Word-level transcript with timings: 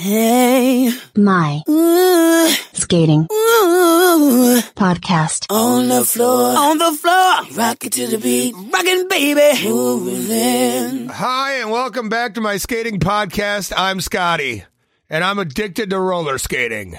Hey, 0.00 0.92
My 1.16 1.60
ooh, 1.68 2.48
skating 2.72 3.26
ooh, 3.32 4.60
podcast. 4.76 5.46
on 5.50 5.88
the 5.88 6.04
floor, 6.04 6.56
on 6.56 6.78
the 6.78 6.92
floor, 6.92 7.56
rock 7.60 7.84
it 7.84 7.94
to 7.94 8.06
the 8.06 8.18
beat, 8.18 8.54
rockin' 8.54 9.08
baby, 9.08 9.68
moving. 9.68 11.08
Hi, 11.08 11.54
and 11.54 11.72
welcome 11.72 12.08
back 12.08 12.34
to 12.34 12.40
my 12.40 12.58
skating 12.58 13.00
podcast. 13.00 13.72
I'm 13.76 14.00
Scotty, 14.00 14.62
and 15.10 15.24
I'm 15.24 15.40
addicted 15.40 15.90
to 15.90 15.98
roller 15.98 16.38
skating. 16.38 16.96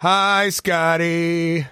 Hi, 0.00 0.50
Scotty. 0.50 1.66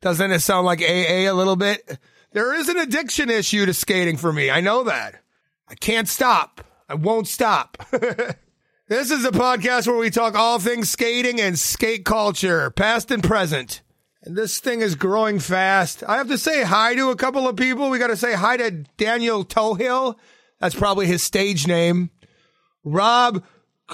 Doesn't 0.00 0.32
it 0.32 0.40
sound 0.40 0.66
like 0.66 0.82
AA 0.82 1.30
a 1.30 1.34
little 1.34 1.54
bit? 1.54 1.98
There 2.32 2.52
is 2.52 2.68
an 2.68 2.78
addiction 2.78 3.30
issue 3.30 3.64
to 3.64 3.72
skating 3.72 4.16
for 4.16 4.32
me. 4.32 4.50
I 4.50 4.60
know 4.60 4.82
that. 4.82 5.22
I 5.68 5.76
can't 5.76 6.08
stop. 6.08 6.62
I 6.88 6.94
won't 6.94 7.28
stop. 7.28 7.78
this 8.88 9.10
is 9.10 9.24
a 9.24 9.32
podcast 9.32 9.86
where 9.88 9.96
we 9.96 10.10
talk 10.10 10.36
all 10.36 10.58
things 10.58 10.90
skating 10.90 11.40
and 11.40 11.58
skate 11.58 12.04
culture, 12.04 12.70
past 12.70 13.10
and 13.10 13.22
present. 13.22 13.82
And 14.22 14.36
this 14.36 14.60
thing 14.60 14.80
is 14.80 14.94
growing 14.94 15.40
fast. 15.40 16.04
I 16.06 16.16
have 16.18 16.28
to 16.28 16.38
say 16.38 16.62
hi 16.62 16.94
to 16.94 17.10
a 17.10 17.16
couple 17.16 17.48
of 17.48 17.56
people. 17.56 17.90
We 17.90 17.98
got 17.98 18.08
to 18.08 18.16
say 18.16 18.34
hi 18.34 18.56
to 18.56 18.70
Daniel 18.96 19.44
Tohill. 19.44 20.16
That's 20.60 20.74
probably 20.74 21.06
his 21.06 21.22
stage 21.22 21.66
name. 21.66 22.10
Rob, 22.84 23.44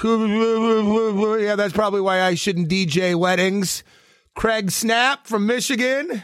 yeah, 0.02 1.54
that's 1.56 1.72
probably 1.72 2.00
why 2.00 2.22
I 2.22 2.34
shouldn't 2.34 2.68
DJ 2.68 3.14
weddings. 3.14 3.84
Craig 4.34 4.70
Snap 4.70 5.26
from 5.26 5.46
Michigan. 5.46 6.22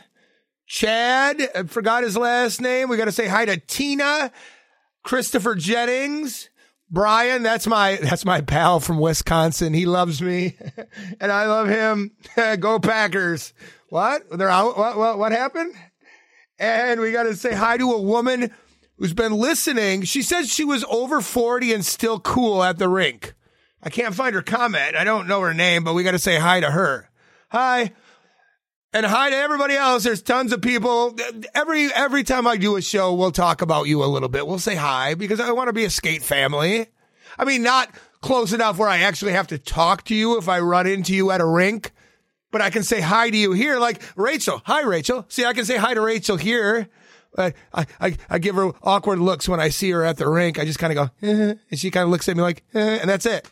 Chad, 0.66 1.40
I 1.54 1.62
forgot 1.62 2.02
his 2.02 2.16
last 2.16 2.60
name. 2.60 2.90
We 2.90 2.98
got 2.98 3.06
to 3.06 3.12
say 3.12 3.26
hi 3.28 3.46
to 3.46 3.56
Tina, 3.56 4.30
Christopher 5.02 5.54
Jennings, 5.54 6.50
Brian. 6.90 7.42
That's 7.42 7.66
my 7.66 7.96
that's 7.96 8.24
my 8.24 8.40
pal 8.40 8.80
from 8.80 8.98
Wisconsin. 8.98 9.74
He 9.74 9.86
loves 9.86 10.22
me, 10.22 10.56
and 11.20 11.30
I 11.32 11.46
love 11.46 11.68
him. 11.68 12.12
Go 12.60 12.78
Packers! 12.78 13.52
What? 13.90 14.22
They're 14.30 14.48
out. 14.48 14.76
What? 14.76 14.96
What? 14.96 15.18
What 15.18 15.32
happened? 15.32 15.74
And 16.58 17.00
we 17.00 17.12
got 17.12 17.24
to 17.24 17.36
say 17.36 17.54
hi 17.54 17.76
to 17.76 17.92
a 17.92 18.02
woman 18.02 18.52
who's 18.96 19.14
been 19.14 19.32
listening. 19.32 20.02
She 20.02 20.22
says 20.22 20.52
she 20.52 20.64
was 20.64 20.84
over 20.88 21.20
40 21.20 21.72
and 21.72 21.84
still 21.84 22.18
cool 22.18 22.62
at 22.64 22.78
the 22.78 22.88
rink. 22.88 23.34
I 23.80 23.90
can't 23.90 24.14
find 24.14 24.34
her 24.34 24.42
comment. 24.42 24.96
I 24.96 25.04
don't 25.04 25.28
know 25.28 25.40
her 25.40 25.54
name, 25.54 25.84
but 25.84 25.94
we 25.94 26.02
got 26.02 26.10
to 26.12 26.18
say 26.18 26.36
hi 26.36 26.60
to 26.60 26.70
her. 26.70 27.08
Hi. 27.50 27.92
And 28.90 29.04
hi 29.04 29.28
to 29.28 29.36
everybody 29.36 29.74
else. 29.74 30.04
There's 30.04 30.22
tons 30.22 30.50
of 30.50 30.62
people. 30.62 31.14
Every 31.54 31.92
every 31.92 32.24
time 32.24 32.46
I 32.46 32.56
do 32.56 32.76
a 32.76 32.80
show, 32.80 33.12
we'll 33.12 33.32
talk 33.32 33.60
about 33.60 33.86
you 33.86 34.02
a 34.02 34.06
little 34.06 34.30
bit. 34.30 34.46
We'll 34.46 34.58
say 34.58 34.76
hi 34.76 35.12
because 35.14 35.40
I 35.40 35.52
want 35.52 35.68
to 35.68 35.74
be 35.74 35.84
a 35.84 35.90
skate 35.90 36.22
family. 36.22 36.86
I 37.38 37.44
mean, 37.44 37.62
not 37.62 37.90
close 38.22 38.54
enough 38.54 38.78
where 38.78 38.88
I 38.88 39.00
actually 39.00 39.32
have 39.32 39.48
to 39.48 39.58
talk 39.58 40.04
to 40.04 40.14
you 40.14 40.38
if 40.38 40.48
I 40.48 40.60
run 40.60 40.86
into 40.86 41.14
you 41.14 41.30
at 41.30 41.42
a 41.42 41.46
rink, 41.46 41.92
but 42.50 42.62
I 42.62 42.70
can 42.70 42.82
say 42.82 43.02
hi 43.02 43.28
to 43.28 43.36
you 43.36 43.52
here. 43.52 43.78
Like 43.78 44.00
Rachel. 44.16 44.62
Hi, 44.64 44.80
Rachel. 44.80 45.26
See, 45.28 45.44
I 45.44 45.52
can 45.52 45.66
say 45.66 45.76
hi 45.76 45.92
to 45.92 46.00
Rachel 46.00 46.38
here. 46.38 46.88
I, 47.36 47.52
I, 47.74 48.16
I, 48.30 48.38
give 48.38 48.54
her 48.54 48.72
awkward 48.82 49.18
looks 49.18 49.50
when 49.50 49.60
I 49.60 49.68
see 49.68 49.90
her 49.90 50.02
at 50.02 50.16
the 50.16 50.26
rink. 50.28 50.58
I 50.58 50.64
just 50.64 50.78
kind 50.78 50.98
of 50.98 51.10
go, 51.20 51.26
eh, 51.28 51.54
and 51.70 51.78
she 51.78 51.90
kind 51.90 52.04
of 52.04 52.10
looks 52.10 52.26
at 52.26 52.36
me 52.36 52.42
like, 52.42 52.64
eh, 52.72 52.98
and 53.02 53.08
that's 53.08 53.26
it. 53.26 53.48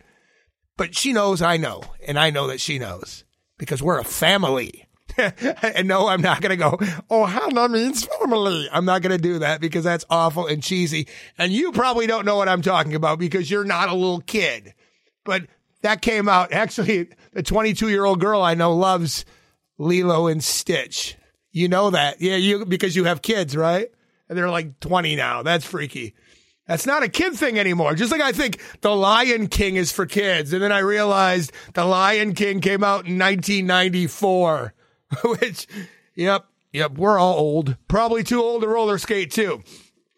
But 0.79 0.97
she 0.97 1.13
knows 1.13 1.43
I 1.43 1.59
know, 1.59 1.83
and 2.09 2.19
I 2.19 2.31
know 2.31 2.47
that 2.47 2.61
she 2.61 2.79
knows 2.79 3.25
because 3.59 3.83
we're 3.83 3.99
a 3.99 4.05
family. 4.05 4.86
and 5.19 5.89
no, 5.89 6.09
I'm 6.09 6.21
not 6.21 6.41
going 6.41 6.51
to 6.51 6.57
go, 6.57 6.79
oh, 7.11 7.25
Hannah 7.25 7.69
means 7.69 8.05
family. 8.05 8.69
I'm 8.71 8.85
not 8.85 9.03
going 9.03 9.17
to 9.17 9.23
do 9.23 9.39
that 9.39 9.61
because 9.61 9.85
that's 9.85 10.05
awful 10.11 10.47
and 10.47 10.63
cheesy. 10.63 11.09
And 11.39 11.53
you 11.53 11.73
probably 11.73 12.07
don't 12.07 12.27
know 12.27 12.37
what 12.37 12.49
I'm 12.49 12.63
talking 12.63 12.95
about 12.95 13.19
because 13.19 13.51
you're 13.51 13.65
not 13.65 13.89
a 13.89 13.95
little 13.95 14.21
kid. 14.21 14.75
But 15.25 15.47
that 15.83 16.03
came 16.03 16.29
out. 16.29 16.53
Actually, 16.53 17.09
the 17.33 17.43
22 17.43 17.89
year 17.89 18.05
old 18.05 18.21
girl 18.21 18.43
I 18.43 18.55
know 18.55 18.75
loves 18.75 19.25
Lilo 19.79 20.27
and 20.27 20.43
Stitch. 20.43 21.17
You 21.53 21.69
know 21.69 21.91
that. 21.91 22.21
Yeah, 22.21 22.37
you 22.37 22.67
because 22.67 22.95
you 22.97 23.05
have 23.05 23.23
kids, 23.23 23.57
right? 23.57 23.89
And 24.29 24.37
they're 24.37 24.51
like 24.51 24.81
20 24.81 25.17
now. 25.17 25.43
That's 25.43 25.65
freaky. 25.65 26.15
That's 26.67 26.87
not 26.87 27.05
a 27.05 27.09
kid 27.09 27.35
thing 27.35 27.59
anymore. 27.59 27.95
Just 27.95 28.11
like 28.11 28.21
I 28.21 28.33
think 28.33 28.61
The 28.81 28.95
Lion 28.95 29.47
King 29.47 29.77
is 29.77 29.93
for 29.93 30.05
kids. 30.05 30.53
And 30.53 30.61
then 30.61 30.73
I 30.73 30.81
realized 30.81 31.53
The 31.75 31.85
Lion 31.85 32.35
King 32.35 32.61
came 32.61 32.83
out 32.83 33.07
in 33.07 33.19
1994, 33.19 34.75
which, 35.25 35.67
yep, 36.15 36.47
yep, 36.73 36.93
we're 36.93 37.19
all 37.19 37.39
old. 37.39 37.77
Probably 37.89 38.23
too 38.23 38.41
old 38.41 38.63
to 38.63 38.69
roller 38.69 38.99
skate 38.99 39.31
too. 39.31 39.63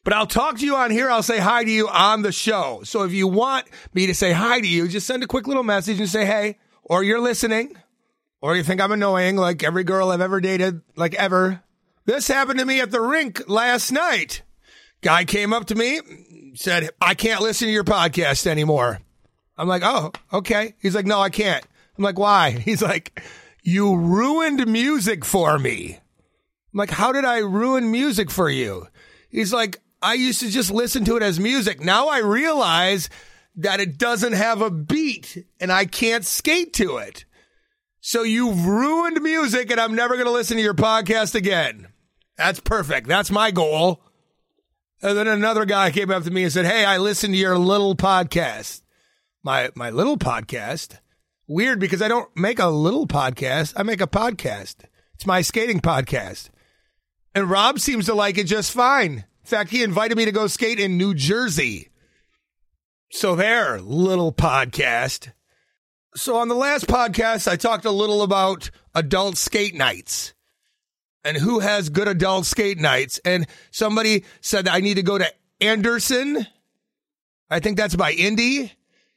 But 0.05 0.13
I'll 0.15 0.27
talk 0.27 0.59
to 0.59 0.65
you 0.65 0.77
on 0.77 0.91
here. 0.91 1.11
I'll 1.11 1.23
say 1.23 1.39
hi 1.39 1.65
to 1.65 1.71
you 1.71 1.89
on 1.89 2.23
the 2.23 2.33
show. 2.33 2.81
So 2.85 3.03
if 3.03 3.13
you 3.13 3.29
want 3.29 3.67
me 3.93 4.07
to 4.07 4.15
say 4.15 4.33
hi 4.33 4.61
to 4.61 4.67
you, 4.67 4.89
just 4.89 5.07
send 5.07 5.23
a 5.23 5.27
quick 5.27 5.47
little 5.47 5.63
message 5.63 6.01
and 6.01 6.09
say, 6.09 6.25
hey, 6.25 6.57
or 6.83 7.03
you're 7.03 7.21
listening, 7.21 7.77
or 8.41 8.57
you 8.57 8.63
think 8.63 8.81
I'm 8.81 8.93
annoying 8.93 9.37
like 9.37 9.63
every 9.63 9.85
girl 9.85 10.11
I've 10.11 10.21
ever 10.21 10.41
dated, 10.41 10.81
like 10.97 11.15
ever. 11.15 11.63
This 12.07 12.27
happened 12.27 12.59
to 12.59 12.65
me 12.65 12.81
at 12.81 12.91
the 12.91 13.03
rink 13.03 13.49
last 13.49 13.93
night. 13.93 14.43
Guy 15.03 15.25
came 15.27 15.53
up 15.53 15.67
to 15.67 15.75
me, 15.75 16.01
said, 16.55 16.89
I 17.01 17.15
can't 17.15 17.43
listen 17.43 17.67
to 17.67 17.73
your 17.73 17.85
podcast 17.85 18.47
anymore. 18.47 19.01
I'm 19.59 19.69
like, 19.69 19.83
oh, 19.85 20.13
okay. 20.33 20.75
He's 20.81 20.95
like, 20.95 21.05
no, 21.07 21.21
I 21.21 21.29
can't. 21.31 21.65
I'm 21.99 22.05
like, 22.05 22.19
why? 22.19 22.51
He's 22.65 22.81
like, 22.81 23.23
you 23.69 23.95
ruined 23.95 24.67
music 24.67 25.27
for 25.27 25.59
me. 25.59 25.99
I'm 26.73 26.79
like, 26.79 26.91
how 26.91 27.13
did 27.13 27.27
I 27.27 27.39
ruin 27.39 27.91
music 27.91 28.31
for 28.31 28.49
you? 28.49 28.89
He's 29.29 29.53
like, 29.53 29.83
I 30.01 30.15
used 30.15 30.41
to 30.41 30.49
just 30.49 30.71
listen 30.71 31.05
to 31.05 31.17
it 31.19 31.23
as 31.23 31.39
music. 31.39 31.79
Now 31.79 32.09
I 32.09 32.21
realize 32.21 33.11
that 33.57 33.79
it 33.79 33.99
doesn't 33.99 34.33
have 34.33 34.63
a 34.63 34.71
beat 34.71 35.45
and 35.61 35.71
I 35.71 35.85
can't 35.85 36.25
skate 36.25 36.73
to 36.75 36.97
it. 36.97 37.27
So 38.01 38.23
you've 38.23 38.65
ruined 38.65 39.21
music 39.23 39.71
and 39.71 39.79
I'm 39.79 39.95
never 39.95 40.15
going 40.15 40.27
to 40.27 40.33
listen 40.33 40.57
to 40.57 40.63
your 40.63 40.73
podcast 40.73 41.35
again. 41.35 41.89
That's 42.39 42.61
perfect. 42.61 43.07
That's 43.07 43.31
my 43.31 43.51
goal. 43.51 44.01
And 45.03 45.19
then 45.19 45.29
another 45.29 45.67
guy 45.67 45.91
came 45.91 46.11
up 46.11 46.25
to 46.25 46.31
me 46.31 46.45
and 46.45 46.53
said, 46.53 46.65
Hey, 46.65 46.87
I 46.87 46.97
listened 46.97 47.35
to 47.35 47.39
your 47.39 47.59
little 47.59 47.95
podcast. 47.95 48.81
My, 49.43 49.71
my 49.75 49.91
little 49.91 50.17
podcast. 50.17 51.01
Weird 51.51 51.81
because 51.81 52.03
I 52.03 52.09
don't 52.09 52.29
make 52.37 52.59
a 52.59 52.69
little 52.69 53.07
podcast. 53.07 53.73
I 53.75 53.83
make 53.83 54.03
a 54.03 54.07
podcast. 54.07 54.85
It's 55.15 55.25
my 55.25 55.41
skating 55.41 55.81
podcast. 55.81 56.51
And 57.35 57.49
Rob 57.49 57.79
seems 57.79 58.05
to 58.05 58.15
like 58.15 58.37
it 58.37 58.45
just 58.45 58.71
fine. 58.71 59.13
In 59.13 59.47
fact, 59.47 59.71
he 59.71 59.83
invited 59.83 60.19
me 60.19 60.27
to 60.27 60.33
go 60.33 60.47
skate 60.47 60.79
in 60.79 60.99
New 60.99 61.15
Jersey. 61.15 61.89
So 63.11 63.35
there, 63.35 63.81
little 63.81 64.31
podcast. 64.31 65.33
So 66.15 66.37
on 66.37 66.49
the 66.49 66.55
last 66.55 66.87
podcast, 66.87 67.49
I 67.49 67.57
talked 67.57 67.87
a 67.87 67.91
little 67.91 68.21
about 68.21 68.71
adult 68.95 69.39
skate 69.39 69.75
nights 69.75 70.35
and 71.25 71.39
who 71.39 71.61
has 71.61 71.89
good 71.89 72.09
adult 72.09 72.45
skate 72.45 72.79
nights. 72.79 73.21
And 73.25 73.47
somebody 73.71 74.25
said 74.43 74.67
that 74.67 74.75
I 74.75 74.81
need 74.81 74.95
to 74.95 75.03
go 75.03 75.17
to 75.17 75.33
Anderson. 75.63 76.47
I 77.49 77.61
think 77.61 77.79
that's 77.79 77.97
by 77.97 78.13
Indy. 78.13 78.71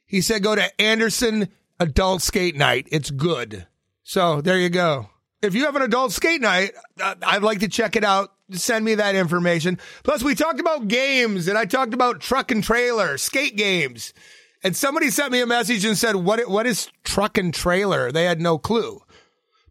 He 0.06 0.22
said 0.22 0.42
go 0.42 0.54
to 0.54 0.80
Anderson 0.80 1.50
Adult 1.82 2.22
Skate 2.22 2.54
Night. 2.54 2.86
It's 2.92 3.10
good. 3.10 3.66
So 4.04 4.40
there 4.40 4.58
you 4.58 4.68
go. 4.68 5.08
If 5.42 5.56
you 5.56 5.64
have 5.64 5.74
an 5.74 5.82
adult 5.82 6.12
skate 6.12 6.40
night, 6.40 6.70
uh, 7.00 7.16
I'd 7.20 7.42
like 7.42 7.58
to 7.60 7.68
check 7.68 7.96
it 7.96 8.04
out. 8.04 8.32
Send 8.52 8.84
me 8.84 8.94
that 8.94 9.16
information. 9.16 9.80
Plus, 10.04 10.22
we 10.22 10.36
talked 10.36 10.60
about 10.60 10.86
games 10.86 11.48
and 11.48 11.58
I 11.58 11.64
talked 11.64 11.92
about 11.92 12.20
truck 12.20 12.52
and 12.52 12.62
trailer, 12.62 13.18
skate 13.18 13.56
games. 13.56 14.14
And 14.62 14.76
somebody 14.76 15.10
sent 15.10 15.32
me 15.32 15.40
a 15.40 15.46
message 15.46 15.84
and 15.84 15.98
said, 15.98 16.14
what, 16.14 16.48
what 16.48 16.66
is 16.66 16.88
truck 17.02 17.36
and 17.36 17.52
trailer? 17.52 18.12
They 18.12 18.24
had 18.24 18.40
no 18.40 18.58
clue. 18.58 19.00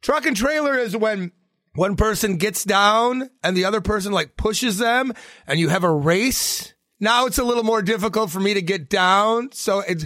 Truck 0.02 0.26
and 0.26 0.36
trailer 0.36 0.78
is 0.78 0.98
when 0.98 1.32
one 1.76 1.96
person 1.96 2.36
gets 2.36 2.66
down 2.66 3.30
and 3.42 3.56
the 3.56 3.64
other 3.64 3.80
person 3.80 4.12
like 4.12 4.36
pushes 4.36 4.80
them 4.80 5.14
and 5.48 5.62
you 5.62 5.70
have 5.70 5.86
a 5.86 5.92
race. 5.92 6.74
Now 7.00 7.28
it's 7.28 7.38
a 7.38 7.46
little 7.46 7.64
more 7.64 7.82
difficult 7.82 8.32
for 8.32 8.42
me 8.42 8.54
to 8.54 8.62
get 8.62 8.90
down. 8.90 9.54
So 9.54 9.80
it's, 9.80 10.06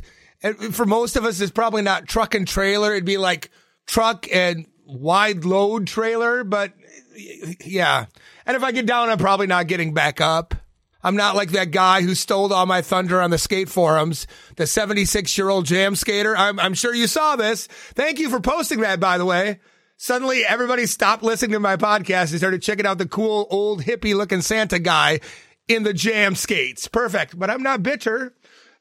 for 0.54 0.86
most 0.86 1.16
of 1.16 1.26
us, 1.26 1.40
it's 1.42 1.52
probably 1.52 1.82
not 1.82 2.08
truck 2.08 2.36
and 2.36 2.48
trailer. 2.48 2.92
It'd 2.92 3.06
be 3.06 3.18
like 3.18 3.52
truck 3.88 4.28
and 4.32 4.66
wide 4.86 5.46
load 5.46 5.88
trailer. 5.88 6.44
But 6.44 6.74
yeah. 7.66 8.06
And 8.46 8.56
if 8.56 8.64
I 8.64 8.72
get 8.72 8.86
down, 8.86 9.10
I'm 9.10 9.18
probably 9.18 9.48
not 9.48 9.68
getting 9.68 9.94
back 9.94 10.22
up. 10.22 10.56
I'm 11.04 11.16
not 11.16 11.36
like 11.36 11.52
that 11.52 11.70
guy 11.70 12.02
who 12.02 12.16
stole 12.16 12.52
all 12.52 12.66
my 12.66 12.82
thunder 12.82 13.22
on 13.22 13.30
the 13.30 13.38
skate 13.38 13.70
forums, 13.70 14.26
the 14.56 14.66
76 14.66 15.38
year 15.38 15.50
old 15.50 15.66
jam 15.66 15.96
skater. 15.96 16.36
I'm, 16.36 16.60
I'm 16.60 16.74
sure 16.74 16.96
you 16.96 17.06
saw 17.06 17.36
this. 17.36 17.68
Thank 17.68 18.18
you 18.18 18.30
for 18.30 18.40
posting 18.40 18.80
that, 18.80 19.00
by 19.00 19.20
the 19.20 19.26
way. 19.26 19.60
Suddenly 19.98 20.44
everybody 20.44 20.88
stopped 20.88 21.22
listening 21.22 21.52
to 21.52 21.60
my 21.60 21.78
podcast 21.78 22.32
and 22.32 22.40
started 22.40 22.64
checking 22.64 22.88
out 22.88 22.98
the 22.98 23.08
cool 23.08 23.48
old 23.52 23.84
hippie 23.84 24.16
looking 24.16 24.42
Santa 24.42 24.80
guy 24.80 25.20
in 25.68 25.84
the 25.84 25.94
jam 25.94 26.34
skates. 26.34 26.88
Perfect. 26.88 27.38
But 27.38 27.52
I'm 27.52 27.64
not 27.64 27.84
bitter. 27.84 28.34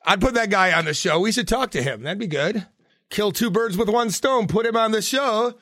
I'd 0.05 0.21
put 0.21 0.35
that 0.35 0.51
guy 0.51 0.73
on 0.73 0.85
the 0.85 0.95
show. 0.95 1.21
We 1.21 1.33
should 1.33 1.49
talk 1.49 1.71
to 1.73 1.83
him. 1.83 2.03
That'd 2.03 2.19
be 2.19 2.27
good. 2.27 2.67
Kill 3.11 3.33
two 3.33 3.51
birds 3.51 3.77
with 3.77 3.89
one 3.89 4.11
stone. 4.11 4.47
Put 4.47 4.67
him 4.67 4.77
on 4.77 4.93
the 4.93 5.03
show 5.03 5.55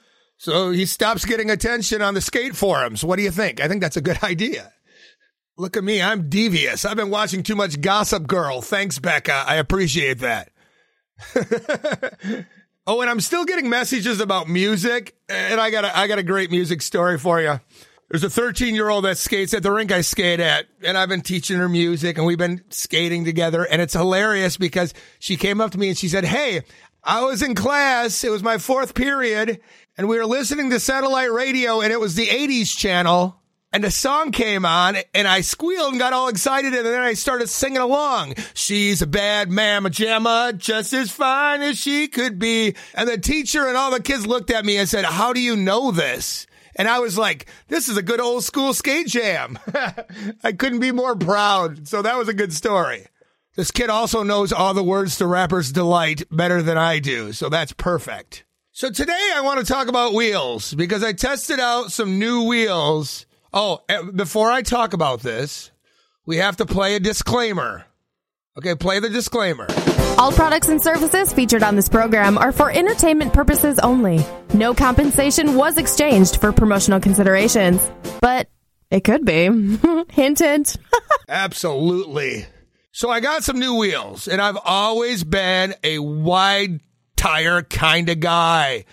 so 0.43 0.73
he 0.73 0.87
stops 0.87 1.25
getting 1.25 1.50
attention 1.50 2.03
on 2.03 2.15
the 2.15 2.21
skate 2.21 2.56
forums. 2.56 3.05
What 3.05 3.15
do 3.15 3.23
you 3.23 3.31
think? 3.31 3.61
I 3.61 3.69
think 3.69 3.81
that's 3.81 3.97
a 3.97 4.00
good 4.00 4.21
idea. 4.25 4.73
Look 5.56 5.77
at 5.77 5.85
me. 5.85 6.03
I'm 6.03 6.29
devious. 6.29 6.85
I've 6.85 6.97
been 6.97 7.11
watching 7.11 7.44
too 7.44 7.55
much 7.55 7.81
Gossip 7.81 8.27
Girl. 8.27 8.61
Thanks, 8.61 8.99
Becca. 8.99 9.44
I 9.47 9.55
appreciate 9.55 10.19
that. 10.19 10.50
oh, 12.89 13.00
and 13.03 13.09
I'm 13.09 13.21
still 13.21 13.44
getting 13.44 13.71
messages 13.71 14.19
about 14.19 14.49
music, 14.49 15.15
and 15.29 15.61
I 15.61 15.71
got 15.71 15.85
a, 15.85 15.97
I 15.97 16.09
got 16.09 16.19
a 16.19 16.25
great 16.25 16.50
music 16.50 16.83
story 16.83 17.19
for 17.19 17.41
you. 17.41 17.61
There's 18.12 18.25
a 18.25 18.29
13 18.29 18.75
year 18.75 18.91
old 18.91 19.06
that 19.06 19.17
skates 19.17 19.55
at 19.55 19.62
the 19.62 19.73
rink 19.73 19.91
I 19.91 20.03
skate 20.03 20.38
at, 20.38 20.67
and 20.85 20.99
I've 20.99 21.09
been 21.09 21.23
teaching 21.23 21.56
her 21.56 21.69
music, 21.69 22.19
and 22.19 22.26
we've 22.26 22.37
been 22.37 22.62
skating 22.69 23.25
together, 23.25 23.64
and 23.64 23.81
it's 23.81 23.94
hilarious 23.94 24.59
because 24.59 24.93
she 25.19 25.38
came 25.38 25.62
up 25.62 25.70
to 25.70 25.79
me 25.79 25.88
and 25.88 25.97
she 25.97 26.09
said, 26.09 26.26
"Hey, 26.26 26.61
I 27.03 27.25
was 27.25 27.41
in 27.41 27.55
class. 27.55 28.23
It 28.23 28.31
was 28.31 28.43
my 28.43 28.59
fourth 28.59 28.93
period, 28.93 29.61
and 29.97 30.09
we 30.09 30.19
were 30.19 30.26
listening 30.26 30.69
to 30.69 30.79
satellite 30.79 31.32
radio, 31.32 31.81
and 31.81 31.91
it 31.91 32.00
was 32.00 32.14
the 32.14 32.29
80s 32.29 32.76
channel." 32.76 33.38
and 33.75 33.87
a 33.87 33.91
song 33.91 34.32
came 34.32 34.67
on 34.67 34.99
and 35.15 35.26
I 35.26 35.41
squealed 35.41 35.93
and 35.93 35.99
got 35.99 36.12
all 36.12 36.29
excited 36.29 36.75
and 36.75 36.85
then 36.85 37.00
I 37.00 37.15
started 37.15 37.49
singing 37.49 37.79
along. 37.79 38.35
She's 38.53 39.00
a 39.00 39.06
bad 39.06 39.50
mamma 39.50 39.88
jamma, 39.88 40.58
just 40.58 40.93
as 40.93 41.11
fine 41.11 41.62
as 41.62 41.79
she 41.79 42.08
could 42.08 42.38
be. 42.38 42.75
And 42.93 43.08
the 43.08 43.17
teacher 43.17 43.67
and 43.67 43.75
all 43.75 43.91
the 43.91 44.03
kids 44.03 44.26
looked 44.26 44.50
at 44.50 44.67
me 44.67 44.76
and 44.76 44.87
said, 44.87 45.06
how 45.06 45.32
do 45.32 45.41
you 45.41 45.56
know 45.56 45.91
this? 45.91 46.47
And 46.77 46.89
I 46.89 47.01
was 47.01 47.19
like, 47.19 47.47
this 47.69 47.89
is 47.89 47.97
a 47.97 48.03
good 48.03 48.21
old 48.21 48.45
school 48.45 48.75
skate 48.75 49.07
jam. 49.07 49.59
I 50.45 50.53
couldn't 50.53 50.81
be 50.81 50.93
more 50.93 51.17
proud. 51.17 51.87
So 51.89 52.03
that 52.03 52.17
was 52.17 52.29
a 52.29 52.35
good 52.35 52.53
story. 52.53 53.07
This 53.55 53.71
kid 53.71 53.91
also 53.91 54.23
knows 54.23 54.53
all 54.53 54.73
the 54.73 54.83
words 54.83 55.17
to 55.19 55.27
Rapper's 55.27 55.73
Delight 55.73 56.23
better 56.31 56.63
than 56.63 56.79
I 56.79 56.99
do. 56.99 57.33
So 57.33 57.49
that's 57.49 57.73
perfect. 57.73 58.45
So 58.73 58.91
today 58.91 59.31
I 59.35 59.43
want 59.43 59.61
to 59.61 59.67
talk 59.71 59.89
about 59.89 60.15
wheels 60.15 60.73
because 60.73 61.05
I 61.05 61.13
tested 61.13 61.61
out 61.61 61.93
some 61.93 62.19
new 62.19 62.45
wheels 62.45 63.27
Oh, 63.55 63.83
eh, 63.89 64.03
before 64.15 64.51
I 64.51 64.63
talk 64.63 64.95
about 64.95 65.21
this, 65.21 65.71
we 66.25 66.39
have 66.39 66.57
to 66.57 66.67
play 66.67 66.95
a 66.95 67.01
disclaimer. 67.01 67.85
Okay, 68.57 68.75
play 68.75 68.99
the 68.99 69.11
disclaimer. 69.11 69.67
All 70.23 70.31
products 70.31 70.69
and 70.69 70.81
services 70.81 71.33
featured 71.33 71.65
on 71.65 71.75
this 71.75 71.89
program 71.89 72.39
are 72.39 72.53
for 72.53 72.71
entertainment 72.71 73.33
purposes 73.33 73.81
only. 73.81 74.25
No 74.55 74.73
compensation 74.73 75.57
was 75.57 75.79
exchanged 75.79 76.37
for 76.37 76.53
promotional 76.53 77.01
considerations, 77.01 77.91
but 78.21 78.49
it 78.89 79.01
could 79.01 79.25
be. 79.25 79.47
hint, 80.13 80.39
hint. 80.39 80.77
Absolutely. 81.29 82.47
So 82.93 83.11
I 83.11 83.19
got 83.19 83.43
some 83.43 83.59
new 83.59 83.75
wheels, 83.75 84.29
and 84.29 84.41
I've 84.41 84.59
always 84.65 85.25
been 85.25 85.75
a 85.83 85.99
wide 85.99 86.79
tire 87.17 87.63
kind 87.63 88.09
of 88.09 88.21
guy. 88.21 88.85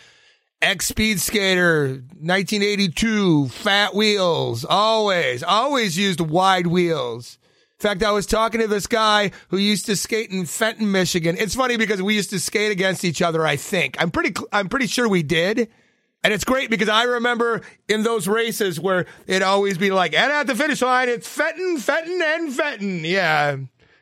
X 0.63 0.87
Speed 0.87 1.21
skater, 1.21 1.89
1982, 1.89 3.49
fat 3.49 3.93
wheels, 3.93 4.65
always, 4.65 5.43
always 5.43 5.95
used 5.95 6.21
wide 6.21 6.65
wheels. 6.65 7.38
In 7.79 7.81
fact, 7.81 8.03
I 8.03 8.11
was 8.11 8.25
talking 8.25 8.59
to 8.59 8.67
this 8.67 8.87
guy 8.87 9.31
who 9.47 9.57
used 9.57 9.85
to 9.85 9.95
skate 9.95 10.31
in 10.31 10.45
Fenton, 10.45 10.91
Michigan. 10.91 11.37
It's 11.39 11.55
funny 11.55 11.77
because 11.77 12.01
we 12.01 12.13
used 12.13 12.29
to 12.31 12.39
skate 12.39 12.73
against 12.73 13.05
each 13.05 13.21
other, 13.21 13.47
I 13.47 13.55
think. 13.55 13.95
I'm 13.97 14.11
pretty, 14.11 14.35
I'm 14.51 14.67
pretty 14.67 14.87
sure 14.87 15.07
we 15.07 15.23
did. 15.23 15.69
And 16.21 16.33
it's 16.33 16.43
great 16.43 16.69
because 16.69 16.89
I 16.89 17.03
remember 17.03 17.61
in 17.87 18.03
those 18.03 18.27
races 18.27 18.81
where 18.81 19.05
it'd 19.27 19.43
always 19.43 19.77
be 19.77 19.91
like, 19.91 20.13
and 20.13 20.29
at 20.29 20.45
the 20.45 20.55
finish 20.55 20.81
line, 20.81 21.07
it's 21.07 21.25
Fenton, 21.25 21.77
Fenton, 21.77 22.21
and 22.21 22.53
Fenton. 22.53 23.05
Yeah. 23.05 23.55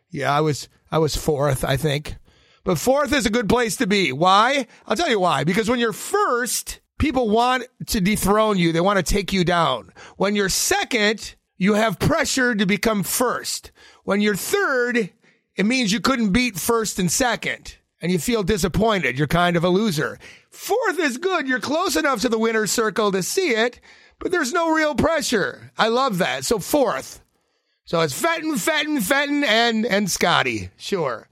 Yeah, 0.09 0.35
I 0.35 0.41
was, 0.41 0.69
I 0.91 0.97
was 0.97 1.15
fourth, 1.15 1.63
I 1.63 1.77
think. 1.77 2.15
But 2.63 2.79
fourth 2.79 3.13
is 3.13 3.27
a 3.27 3.29
good 3.29 3.47
place 3.47 3.75
to 3.75 3.85
be. 3.85 4.11
Why? 4.11 4.65
I'll 4.87 4.95
tell 4.95 5.09
you 5.11 5.19
why. 5.19 5.43
Because 5.43 5.69
when 5.69 5.79
you're 5.79 5.93
first, 5.93 6.79
people 6.97 7.29
want 7.29 7.65
to 7.85 8.01
dethrone 8.01 8.57
you. 8.57 8.71
They 8.71 8.81
want 8.81 8.97
to 8.97 9.03
take 9.03 9.31
you 9.31 9.45
down. 9.45 9.93
When 10.15 10.35
you're 10.35 10.49
second, 10.49 11.35
you 11.57 11.73
have 11.73 11.99
pressure 11.99 12.55
to 12.55 12.65
become 12.65 13.03
first. 13.03 13.71
When 14.03 14.21
you're 14.21 14.35
third, 14.35 15.11
it 15.55 15.65
means 15.65 15.91
you 15.91 15.99
couldn't 15.99 16.31
beat 16.31 16.57
first 16.57 16.99
and 16.99 17.11
second. 17.11 17.77
And 17.99 18.11
you 18.11 18.19
feel 18.19 18.43
disappointed. 18.43 19.17
You're 19.17 19.27
kind 19.27 19.57
of 19.57 19.63
a 19.63 19.69
loser. 19.69 20.19
Fourth 20.51 20.99
is 20.99 21.17
good. 21.17 21.47
You're 21.47 21.59
close 21.59 21.95
enough 21.95 22.21
to 22.21 22.29
the 22.29 22.37
winner's 22.37 22.71
circle 22.71 23.11
to 23.11 23.23
see 23.23 23.49
it, 23.49 23.79
but 24.19 24.31
there's 24.31 24.53
no 24.53 24.71
real 24.71 24.93
pressure. 24.93 25.71
I 25.77 25.87
love 25.87 26.19
that. 26.19 26.45
So 26.45 26.59
fourth. 26.59 27.21
So 27.85 28.01
it's 28.01 28.13
Fenton, 28.13 28.57
Fenton, 28.57 29.01
Fenton, 29.01 29.43
and, 29.43 29.83
and 29.85 30.11
Scotty. 30.11 30.69
Sure. 30.77 31.27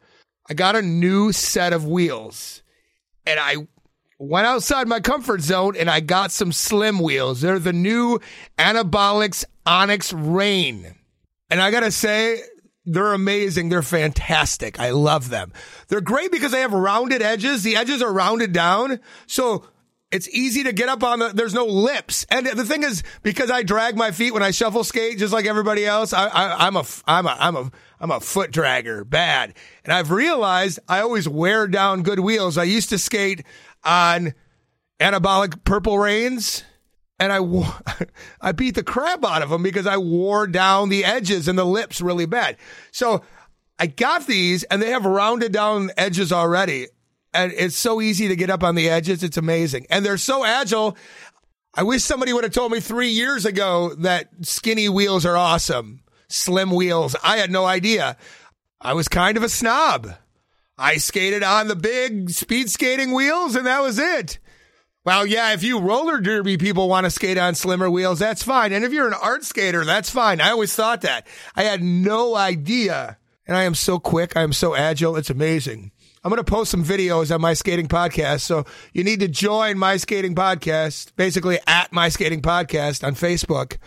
I 0.50 0.56
got 0.56 0.76
a 0.76 0.82
new 0.82 1.32
set 1.32 1.72
of 1.72 1.86
wheels 1.86 2.64
and 3.26 3.40
I 3.40 3.68
went 4.26 4.48
outside 4.48 4.88
my 4.88 5.00
comfort 5.00 5.42
zone 5.42 5.76
and 5.76 5.90
I 5.90 6.00
got 6.00 6.32
some 6.32 6.52
slim 6.52 7.00
wheels. 7.00 7.42
They're 7.42 7.60
the 7.60 7.74
new 7.74 8.20
Anabolics 8.58 9.46
Onyx 9.66 10.14
Rain. 10.14 10.96
And 11.50 11.62
I 11.62 11.72
got 11.72 11.82
to 11.82 11.92
say, 11.92 12.42
they're 12.86 13.14
amazing. 13.14 13.70
They're 13.70 13.82
fantastic. 13.82 14.80
I 14.80 14.92
love 14.92 15.30
them. 15.30 15.52
They're 15.88 16.02
great 16.02 16.32
because 16.32 16.52
they 16.52 16.62
have 16.62 16.74
rounded 16.74 17.22
edges. 17.22 17.64
The 17.64 17.76
edges 17.76 18.02
are 18.02 18.14
rounded 18.14 18.52
down. 18.52 19.00
So 19.28 19.66
it's 20.16 20.30
easy 20.30 20.64
to 20.64 20.72
get 20.72 20.88
up 20.88 21.04
on 21.04 21.20
the, 21.20 21.30
there's 21.34 21.54
no 21.54 21.66
lips. 21.66 22.26
And 22.30 22.48
the 22.48 22.64
thing 22.64 22.84
is, 22.84 23.04
because 23.22 23.52
I 23.52 23.64
drag 23.64 23.98
my 23.98 24.12
feet 24.12 24.34
when 24.34 24.44
I 24.44 24.52
shuffle 24.52 24.86
skate, 24.86 25.18
just 25.18 25.34
like 25.34 25.46
everybody 25.46 25.86
else, 25.86 26.14
I, 26.14 26.28
I, 26.28 26.68
I'm 26.68 26.78
a, 26.78 26.86
I'm 27.06 27.28
a, 27.28 27.38
I'm 27.38 27.56
a, 27.58 27.72
I'm 28.00 28.12
a 28.12 28.22
foot 28.22 28.52
dragger, 28.52 29.08
bad. 29.08 29.54
And 29.84 29.92
I've 29.92 30.12
realized 30.12 30.80
I 30.88 31.02
always 31.02 31.28
wear 31.28 31.68
down 31.68 32.04
good 32.04 32.22
wheels. 32.22 32.58
I 32.58 32.64
used 32.64 32.90
to 32.90 32.98
skate 32.98 33.44
on 33.84 34.34
anabolic 35.02 35.66
purple 35.66 36.00
rains 36.00 36.64
and 37.20 37.34
I, 37.34 37.40
I 38.42 38.54
beat 38.54 38.76
the 38.76 38.84
crap 38.84 39.26
out 39.26 39.42
of 39.42 39.50
them 39.50 39.64
because 39.64 39.86
I 39.86 39.98
wore 39.98 40.48
down 40.48 40.88
the 40.88 41.04
edges 41.04 41.50
and 41.50 41.60
the 41.60 41.66
lips 41.66 42.00
really 42.00 42.26
bad. 42.26 42.56
So 42.92 43.22
I 43.78 43.88
got 43.88 44.28
these 44.28 44.64
and 44.64 44.82
they 44.82 44.92
have 44.92 45.06
rounded 45.06 45.52
down 45.52 45.92
edges 45.98 46.32
already. 46.32 46.88
And 47.36 47.52
it's 47.52 47.76
so 47.76 48.02
easy 48.02 48.28
to 48.30 48.36
get 48.36 48.50
up 48.50 48.64
on 48.64 48.76
the 48.76 48.90
edges. 48.90 49.24
It's 49.24 49.38
amazing. 49.38 49.88
And 49.90 50.06
they're 50.06 50.18
so 50.18 50.46
agile. 50.46 50.98
I 51.74 51.84
wish 51.84 52.04
somebody 52.04 52.32
would 52.34 52.46
have 52.46 52.54
told 52.54 52.72
me 52.72 52.80
three 52.80 53.10
years 53.10 53.46
ago 53.46 53.94
that 54.00 54.30
skinny 54.42 54.90
wheels 54.90 55.26
are 55.26 55.36
awesome 55.36 56.02
slim 56.28 56.72
wheels. 56.72 57.16
I 57.24 57.38
had 57.38 57.52
no 57.52 57.66
idea. 57.66 58.18
I 58.82 58.94
was 58.94 59.08
kind 59.08 59.38
of 59.38 59.44
a 59.44 59.50
snob. 59.50 60.14
I 60.78 60.98
skated 60.98 61.44
on 61.44 61.68
the 61.68 61.76
big 61.76 62.30
speed 62.30 62.70
skating 62.70 63.14
wheels 63.14 63.56
and 63.56 63.66
that 63.66 63.82
was 63.82 63.98
it. 63.98 64.40
Well, 65.06 65.26
yeah, 65.26 65.54
if 65.54 65.64
you 65.64 65.80
roller 65.80 66.20
derby 66.20 66.58
people 66.58 66.90
want 66.90 67.06
to 67.06 67.12
skate 67.12 67.38
on 67.38 67.56
slimmer 67.56 67.90
wheels, 67.90 68.20
that's 68.20 68.44
fine. 68.44 68.74
And 68.74 68.84
if 68.84 68.92
you're 68.92 69.08
an 69.08 69.14
art 69.14 69.44
skater, 69.44 69.86
that's 69.86 70.10
fine. 70.10 70.42
I 70.42 70.50
always 70.50 70.74
thought 70.76 71.02
that. 71.02 71.28
I 71.56 71.64
had 71.64 71.84
no 71.84 72.36
idea. 72.36 73.18
And 73.48 73.56
I 73.56 73.64
am 73.64 73.76
so 73.76 74.00
quick. 74.00 74.36
I 74.36 74.42
am 74.42 74.54
so 74.54 74.76
agile. 74.76 75.16
It's 75.16 75.30
amazing. 75.30 75.92
I'm 76.26 76.32
going 76.32 76.44
to 76.44 76.52
post 76.52 76.72
some 76.72 76.84
videos 76.84 77.34
on 77.34 77.40
my 77.40 77.54
skating 77.54 77.88
podcast. 77.88 78.42
So 78.42 78.66
you 78.94 79.04
need 79.04 79.20
to 79.20 79.28
join 79.28 79.78
my 79.78 79.98
skating 79.98 80.34
podcast, 80.34 81.16
basically 81.16 81.60
at 81.68 81.94
my 81.94 82.10
skating 82.10 82.42
podcast 82.42 83.06
on 83.06 83.14
Facebook. 83.14 83.78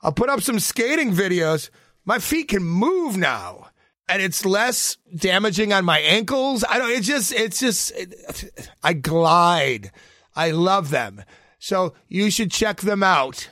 I'll 0.00 0.10
put 0.10 0.30
up 0.30 0.40
some 0.40 0.58
skating 0.58 1.12
videos 1.12 1.68
my 2.04 2.18
feet 2.18 2.48
can 2.48 2.62
move 2.62 3.16
now 3.16 3.68
and 4.08 4.20
it's 4.20 4.44
less 4.44 4.96
damaging 5.14 5.72
on 5.72 5.84
my 5.84 6.00
ankles. 6.00 6.64
I 6.68 6.78
don't, 6.78 6.90
it's 6.90 7.06
just, 7.06 7.32
it's 7.32 7.60
just, 7.60 7.92
it, 7.92 8.68
I 8.82 8.92
glide. 8.92 9.92
I 10.34 10.50
love 10.50 10.90
them. 10.90 11.22
So 11.58 11.94
you 12.08 12.30
should 12.30 12.50
check 12.50 12.80
them 12.80 13.02
out. 13.02 13.50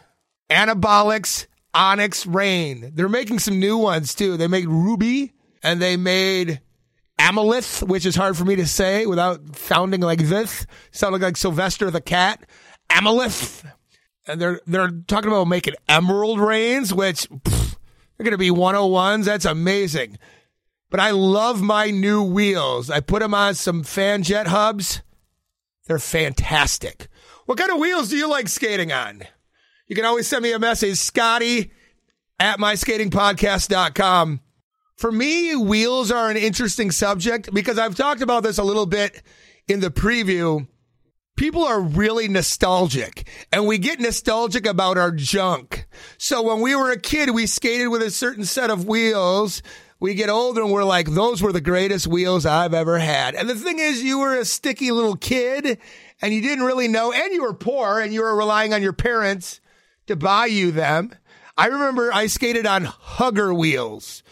Anabolics 0.50 1.46
Onyx 1.72 2.26
Rain. 2.26 2.92
They're 2.94 3.08
making 3.08 3.38
some 3.38 3.60
new 3.60 3.78
ones 3.78 4.14
too. 4.14 4.36
They 4.36 4.48
made 4.48 4.66
Ruby 4.66 5.32
and 5.62 5.80
they 5.80 5.96
made 5.96 6.60
Amalith, 7.20 7.86
which 7.86 8.06
is 8.06 8.16
hard 8.16 8.36
for 8.36 8.46
me 8.46 8.56
to 8.56 8.66
say 8.66 9.04
without 9.04 9.54
sounding 9.54 10.00
like 10.00 10.20
this. 10.20 10.66
Sounding 10.90 11.20
like 11.20 11.36
Sylvester 11.36 11.90
the 11.90 12.00
cat. 12.00 12.46
Amalith. 12.88 13.64
And 14.26 14.40
they're, 14.40 14.60
they're 14.66 14.90
talking 15.06 15.30
about 15.30 15.46
making 15.46 15.74
Emerald 15.88 16.40
Rains, 16.40 16.94
which, 16.94 17.28
pff, 17.28 17.76
they're 18.16 18.24
going 18.24 18.32
to 18.32 18.38
be 18.38 18.50
101s. 18.50 19.24
That's 19.24 19.44
amazing. 19.44 20.18
But 20.88 21.00
I 21.00 21.10
love 21.10 21.60
my 21.60 21.90
new 21.90 22.22
wheels. 22.22 22.90
I 22.90 23.00
put 23.00 23.20
them 23.20 23.34
on 23.34 23.54
some 23.54 23.82
Fanjet 23.82 24.46
hubs. 24.46 25.02
They're 25.86 25.98
fantastic. 25.98 27.08
What 27.44 27.58
kind 27.58 27.70
of 27.70 27.78
wheels 27.78 28.08
do 28.08 28.16
you 28.16 28.30
like 28.30 28.48
skating 28.48 28.92
on? 28.92 29.22
You 29.86 29.94
can 29.94 30.04
always 30.04 30.26
send 30.26 30.42
me 30.42 30.52
a 30.52 30.58
message, 30.58 30.96
Scotty 30.96 31.70
at 32.38 32.58
myskatingpodcast.com. 32.58 34.40
For 35.00 35.10
me, 35.10 35.56
wheels 35.56 36.10
are 36.10 36.28
an 36.28 36.36
interesting 36.36 36.90
subject 36.90 37.54
because 37.54 37.78
I've 37.78 37.94
talked 37.94 38.20
about 38.20 38.42
this 38.42 38.58
a 38.58 38.62
little 38.62 38.84
bit 38.84 39.22
in 39.66 39.80
the 39.80 39.90
preview. 39.90 40.68
People 41.38 41.64
are 41.64 41.80
really 41.80 42.28
nostalgic 42.28 43.26
and 43.50 43.66
we 43.66 43.78
get 43.78 43.98
nostalgic 43.98 44.66
about 44.66 44.98
our 44.98 45.10
junk. 45.10 45.86
So 46.18 46.42
when 46.42 46.60
we 46.60 46.76
were 46.76 46.90
a 46.90 47.00
kid, 47.00 47.30
we 47.30 47.46
skated 47.46 47.88
with 47.88 48.02
a 48.02 48.10
certain 48.10 48.44
set 48.44 48.68
of 48.68 48.84
wheels. 48.84 49.62
We 50.00 50.12
get 50.12 50.28
older 50.28 50.60
and 50.60 50.70
we're 50.70 50.84
like, 50.84 51.08
those 51.08 51.40
were 51.40 51.54
the 51.54 51.62
greatest 51.62 52.06
wheels 52.06 52.44
I've 52.44 52.74
ever 52.74 52.98
had. 52.98 53.34
And 53.34 53.48
the 53.48 53.54
thing 53.54 53.78
is, 53.78 54.02
you 54.02 54.18
were 54.18 54.36
a 54.36 54.44
sticky 54.44 54.90
little 54.90 55.16
kid 55.16 55.78
and 56.20 56.34
you 56.34 56.42
didn't 56.42 56.66
really 56.66 56.88
know, 56.88 57.10
and 57.10 57.32
you 57.32 57.44
were 57.44 57.54
poor 57.54 58.00
and 58.00 58.12
you 58.12 58.20
were 58.20 58.36
relying 58.36 58.74
on 58.74 58.82
your 58.82 58.92
parents 58.92 59.62
to 60.08 60.14
buy 60.14 60.44
you 60.44 60.70
them. 60.72 61.14
I 61.56 61.68
remember 61.68 62.12
I 62.12 62.26
skated 62.26 62.66
on 62.66 62.84
hugger 62.84 63.54
wheels. 63.54 64.22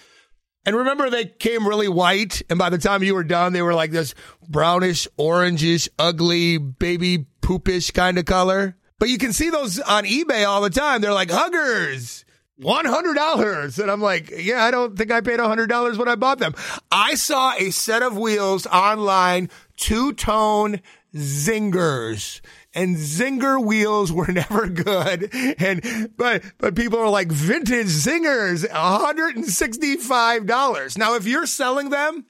And 0.68 0.76
remember, 0.76 1.08
they 1.08 1.24
came 1.24 1.66
really 1.66 1.88
white. 1.88 2.42
And 2.50 2.58
by 2.58 2.68
the 2.68 2.76
time 2.76 3.02
you 3.02 3.14
were 3.14 3.24
done, 3.24 3.54
they 3.54 3.62
were 3.62 3.72
like 3.72 3.90
this 3.90 4.14
brownish, 4.46 5.08
orangish, 5.18 5.88
ugly, 5.98 6.58
baby 6.58 7.24
poopish 7.40 7.94
kind 7.94 8.18
of 8.18 8.26
color. 8.26 8.76
But 8.98 9.08
you 9.08 9.16
can 9.16 9.32
see 9.32 9.48
those 9.48 9.80
on 9.80 10.04
eBay 10.04 10.46
all 10.46 10.60
the 10.60 10.68
time. 10.68 11.00
They're 11.00 11.14
like 11.14 11.30
huggers. 11.30 12.26
$100. 12.60 13.78
And 13.78 13.90
I'm 13.90 14.02
like, 14.02 14.30
yeah, 14.36 14.62
I 14.62 14.70
don't 14.70 14.94
think 14.94 15.10
I 15.10 15.22
paid 15.22 15.40
$100 15.40 15.96
when 15.96 16.06
I 16.06 16.16
bought 16.16 16.38
them. 16.38 16.54
I 16.92 17.14
saw 17.14 17.54
a 17.54 17.70
set 17.70 18.02
of 18.02 18.18
wheels 18.18 18.66
online, 18.66 19.48
two 19.78 20.12
tone 20.12 20.82
zingers 21.14 22.42
and 22.78 22.96
zinger 22.96 23.62
wheels 23.62 24.10
were 24.12 24.26
never 24.28 24.68
good. 24.68 25.34
And, 25.34 26.10
but, 26.16 26.42
but 26.58 26.76
people 26.76 27.00
are 27.00 27.10
like 27.10 27.32
vintage 27.32 27.88
zingers, 27.88 28.64
$165. 28.66 30.98
Now, 30.98 31.14
if 31.14 31.26
you're 31.26 31.46
selling 31.46 31.90
them, 31.90 32.26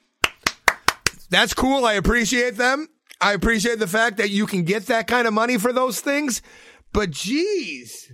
that's 1.29 1.53
cool. 1.53 1.85
I 1.85 1.93
appreciate 1.95 2.57
them. 2.57 2.89
I 3.21 3.35
appreciate 3.35 3.79
the 3.79 3.87
fact 3.87 4.17
that 4.17 4.31
you 4.31 4.47
can 4.47 4.63
get 4.63 4.87
that 4.87 5.07
kind 5.07 5.29
of 5.29 5.35
money 5.35 5.59
for 5.59 5.71
those 5.73 6.01
things. 6.01 6.41
But 6.93 7.11
geez, 7.11 8.11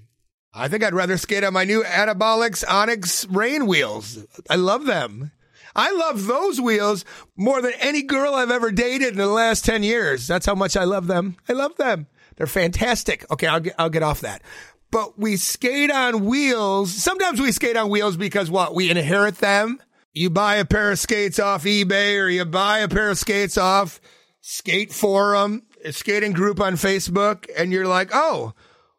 I 0.53 0.67
think 0.67 0.83
I'd 0.83 0.95
rather 0.95 1.17
skate 1.17 1.45
on 1.45 1.53
my 1.53 1.63
new 1.65 1.85
Anabolics 1.85 2.65
Onyx 2.69 3.29
rain 3.29 3.67
wheels. 3.67 4.27
I 4.51 4.57
love 4.57 4.87
them. 4.87 5.31
I 5.77 5.93
love 5.93 6.27
those 6.27 6.61
wheels 6.61 7.05
more 7.37 7.61
than 7.61 7.73
any 7.81 8.03
girl 8.03 8.35
I've 8.35 8.51
ever 8.51 8.73
dated 8.73 9.09
in 9.09 9.19
the 9.19 9.27
last 9.27 9.65
10 9.65 9.83
years. 9.83 10.27
That's 10.27 10.47
how 10.47 10.55
much 10.55 10.77
I 10.77 10.85
love 10.85 11.07
them. 11.07 11.37
I 11.49 11.53
love 11.53 11.77
them. 11.77 12.07
They're 12.37 12.47
fantastic. 12.47 13.31
Okay, 13.31 13.47
I'll 13.47 13.61
get, 13.61 13.75
I'll 13.79 13.91
get 13.91 14.03
off 14.03 14.21
that. 14.21 14.43
But 14.91 15.19
we 15.19 15.37
skate 15.37 15.91
on 15.91 16.25
wheels. 16.25 16.93
Sometimes 16.93 17.41
we 17.41 17.53
skate 17.53 17.77
on 17.77 17.91
wheels 17.91 18.17
because 18.17 18.51
what? 18.51 18.75
We 18.75 18.91
inherit 18.91 19.39
them. 19.39 19.81
You 20.13 20.31
buy 20.31 20.57
a 20.57 20.65
pair 20.65 20.93
of 20.93 20.99
skates 20.99 21.41
off 21.41 21.65
eBay 21.65 22.21
or 22.23 22.29
you 22.29 22.45
buy 22.45 22.79
a 22.79 22.89
pair 22.89 23.11
of 23.11 23.19
skates 23.19 23.59
off 23.59 24.01
Skate 24.41 24.93
Forum, 24.93 25.63
a 25.85 25.93
skating 25.93 26.33
group 26.33 26.61
on 26.61 26.75
Facebook, 26.75 27.47
and 27.57 27.73
you're 27.73 27.89
like, 27.89 28.11
oh, 28.13 28.53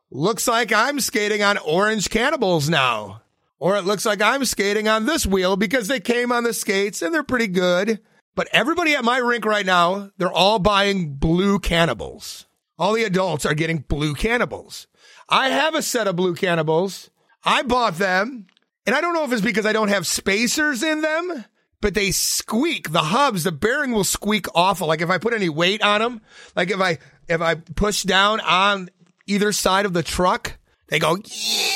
looks 0.10 0.48
like 0.48 0.74
I'm 0.74 1.00
skating 1.00 1.44
on 1.44 1.60
orange 1.60 2.10
cannibals 2.10 2.68
now. 2.68 3.22
Or 3.60 3.78
it 3.78 3.86
looks 3.86 4.06
like 4.06 4.22
I'm 4.22 4.44
skating 4.44 4.88
on 4.88 5.06
this 5.06 5.26
wheel 5.26 5.56
because 5.56 5.88
they 5.88 6.00
came 6.00 6.32
on 6.32 6.44
the 6.44 6.54
skates 6.54 7.02
and 7.02 7.14
they're 7.14 7.24
pretty 7.24 7.48
good. 7.48 8.00
But 8.34 8.50
everybody 8.52 8.96
at 8.96 9.06
my 9.06 9.20
rink 9.20 9.46
right 9.46 9.66
now, 9.66 10.10
they're 10.18 10.32
all 10.32 10.60
buying 10.60 11.14
blue 11.14 11.60
cannibals. 11.60 12.48
All 12.78 12.94
the 12.94 13.04
adults 13.04 13.46
are 13.46 13.54
getting 13.54 13.80
blue 13.80 14.14
cannibals. 14.14 14.88
I 15.30 15.50
have 15.50 15.76
a 15.76 15.82
set 15.82 16.08
of 16.08 16.16
blue 16.16 16.36
cannibals. 16.36 17.10
I 17.44 17.64
bought 17.64 17.98
them. 17.98 18.48
And 18.86 18.96
I 18.96 19.02
don't 19.02 19.14
know 19.14 19.24
if 19.24 19.32
it's 19.32 19.42
because 19.42 19.66
I 19.66 19.74
don't 19.74 19.88
have 19.88 20.06
spacers 20.06 20.84
in 20.84 21.02
them, 21.02 21.46
but 21.82 21.94
they 21.94 22.12
squeak. 22.12 22.92
The 22.92 23.00
hubs, 23.00 23.44
the 23.44 23.52
bearing 23.52 23.92
will 23.92 24.04
squeak 24.04 24.46
awful. 24.54 24.88
Like 24.88 25.02
if 25.02 25.10
I 25.10 25.18
put 25.18 25.34
any 25.34 25.50
weight 25.50 25.82
on 25.82 26.02
them, 26.02 26.22
like 26.56 26.70
if 26.70 26.80
I, 26.80 27.00
if 27.28 27.42
I 27.42 27.56
push 27.56 28.04
down 28.04 28.42
on 28.42 28.90
either 29.26 29.52
side 29.52 29.86
of 29.86 29.94
the 29.94 30.04
truck, 30.04 30.58
they 30.88 31.00
go, 31.00 31.16
yeah! 31.16 31.76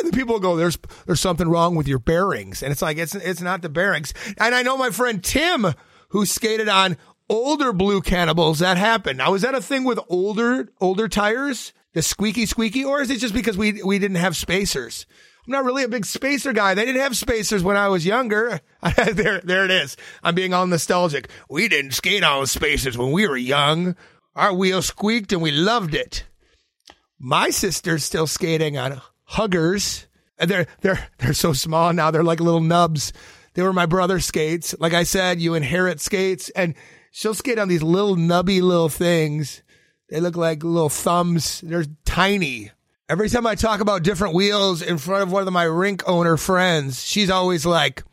and 0.00 0.12
the 0.12 0.16
people 0.16 0.38
go, 0.38 0.56
there's, 0.56 0.78
there's 1.06 1.20
something 1.20 1.48
wrong 1.48 1.74
with 1.76 1.88
your 1.88 1.98
bearings. 1.98 2.62
And 2.62 2.72
it's 2.72 2.82
like, 2.82 2.98
it's, 2.98 3.14
it's 3.14 3.40
not 3.40 3.62
the 3.62 3.68
bearings. 3.68 4.12
And 4.36 4.54
I 4.54 4.62
know 4.62 4.76
my 4.76 4.90
friend 4.90 5.22
Tim, 5.22 5.66
who 6.08 6.26
skated 6.26 6.68
on 6.68 6.96
older 7.30 7.72
blue 7.72 8.02
cannibals, 8.02 8.58
that 8.58 8.76
happened. 8.76 9.16
Now, 9.16 9.32
is 9.32 9.42
that 9.42 9.54
a 9.54 9.62
thing 9.62 9.84
with 9.84 9.98
older, 10.08 10.68
older 10.80 11.08
tires? 11.08 11.72
The 11.94 12.02
squeaky 12.02 12.46
squeaky, 12.46 12.84
or 12.84 13.00
is 13.00 13.10
it 13.10 13.18
just 13.18 13.34
because 13.34 13.56
we, 13.56 13.82
we 13.82 13.98
didn't 13.98 14.18
have 14.18 14.36
spacers? 14.36 15.06
I'm 15.46 15.52
not 15.52 15.64
really 15.64 15.82
a 15.82 15.88
big 15.88 16.04
spacer 16.04 16.52
guy. 16.52 16.74
They 16.74 16.84
didn't 16.84 17.00
have 17.00 17.16
spacers 17.16 17.64
when 17.64 17.76
I 17.76 17.88
was 17.88 18.04
younger. 18.06 18.60
there, 19.12 19.40
there 19.40 19.64
it 19.64 19.70
is. 19.70 19.96
I'm 20.22 20.34
being 20.34 20.52
all 20.52 20.66
nostalgic. 20.66 21.30
We 21.48 21.66
didn't 21.66 21.92
skate 21.92 22.22
on 22.22 22.46
spacers 22.46 22.98
when 22.98 23.10
we 23.10 23.26
were 23.26 23.36
young. 23.36 23.96
Our 24.36 24.54
wheels 24.54 24.86
squeaked 24.86 25.32
and 25.32 25.42
we 25.42 25.50
loved 25.50 25.94
it. 25.94 26.24
My 27.18 27.50
sister's 27.50 28.04
still 28.04 28.26
skating 28.26 28.76
on 28.78 29.00
huggers. 29.24 30.06
And 30.38 30.50
they're, 30.50 30.66
they're, 30.82 31.08
they're 31.18 31.34
so 31.34 31.52
small 31.52 31.92
now. 31.92 32.10
They're 32.10 32.22
like 32.22 32.40
little 32.40 32.60
nubs. 32.60 33.12
They 33.54 33.62
were 33.62 33.72
my 33.72 33.86
brother's 33.86 34.26
skates. 34.26 34.74
Like 34.78 34.94
I 34.94 35.02
said, 35.02 35.40
you 35.40 35.54
inherit 35.54 36.00
skates 36.00 36.50
and 36.50 36.74
she'll 37.10 37.34
skate 37.34 37.58
on 37.58 37.68
these 37.68 37.82
little 37.82 38.16
nubby 38.16 38.62
little 38.62 38.88
things. 38.88 39.62
They 40.08 40.20
look 40.20 40.36
like 40.36 40.64
little 40.64 40.88
thumbs. 40.88 41.60
They're 41.60 41.84
tiny. 42.04 42.70
Every 43.08 43.28
time 43.28 43.46
I 43.46 43.54
talk 43.54 43.80
about 43.80 44.02
different 44.02 44.34
wheels 44.34 44.82
in 44.82 44.98
front 44.98 45.22
of 45.22 45.32
one 45.32 45.46
of 45.46 45.52
my 45.52 45.64
rink 45.64 46.02
owner 46.08 46.36
friends, 46.36 47.02
she's 47.04 47.30
always 47.30 47.66
like, 47.66 48.04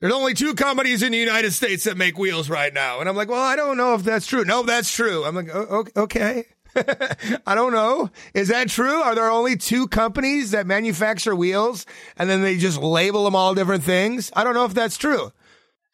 there's 0.00 0.12
only 0.12 0.34
two 0.34 0.54
companies 0.54 1.02
in 1.02 1.12
the 1.12 1.18
United 1.18 1.52
States 1.52 1.84
that 1.84 1.96
make 1.96 2.18
wheels 2.18 2.50
right 2.50 2.72
now. 2.72 3.00
And 3.00 3.08
I'm 3.08 3.16
like, 3.16 3.30
well, 3.30 3.42
I 3.42 3.56
don't 3.56 3.78
know 3.78 3.94
if 3.94 4.02
that's 4.02 4.26
true. 4.26 4.44
No, 4.44 4.62
that's 4.62 4.94
true. 4.94 5.24
I'm 5.24 5.34
like, 5.34 5.48
okay. 5.96 6.44
I 7.46 7.54
don't 7.54 7.72
know. 7.72 8.10
Is 8.34 8.48
that 8.48 8.68
true? 8.68 9.00
Are 9.00 9.14
there 9.14 9.30
only 9.30 9.56
two 9.56 9.86
companies 9.88 10.50
that 10.50 10.66
manufacture 10.66 11.34
wheels 11.34 11.86
and 12.16 12.28
then 12.28 12.42
they 12.42 12.58
just 12.58 12.80
label 12.80 13.24
them 13.24 13.36
all 13.36 13.54
different 13.54 13.84
things? 13.84 14.30
I 14.34 14.44
don't 14.44 14.54
know 14.54 14.64
if 14.64 14.74
that's 14.74 14.98
true. 14.98 15.32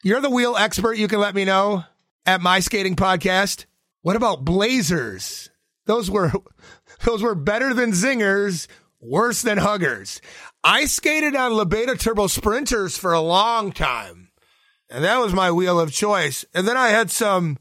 You're 0.03 0.21
the 0.21 0.29
wheel 0.29 0.55
expert. 0.57 0.97
You 0.97 1.07
can 1.07 1.19
let 1.19 1.35
me 1.35 1.45
know 1.45 1.85
at 2.25 2.41
my 2.41 2.59
skating 2.59 2.95
podcast. 2.95 3.65
What 4.01 4.15
about 4.15 4.45
blazers? 4.45 5.49
Those 5.85 6.09
were, 6.09 6.31
those 7.05 7.21
were 7.21 7.35
better 7.35 7.73
than 7.73 7.91
zingers, 7.91 8.67
worse 8.99 9.41
than 9.41 9.57
huggers. 9.57 10.21
I 10.63 10.85
skated 10.85 11.35
on 11.35 11.51
Labeda 11.53 11.99
Turbo 11.99 12.27
Sprinters 12.27 12.97
for 12.97 13.13
a 13.13 13.21
long 13.21 13.71
time. 13.71 14.29
And 14.89 15.03
that 15.03 15.19
was 15.19 15.33
my 15.33 15.51
wheel 15.51 15.79
of 15.79 15.91
choice. 15.91 16.45
And 16.53 16.67
then 16.67 16.77
I 16.77 16.89
had 16.89 17.09
some 17.09 17.57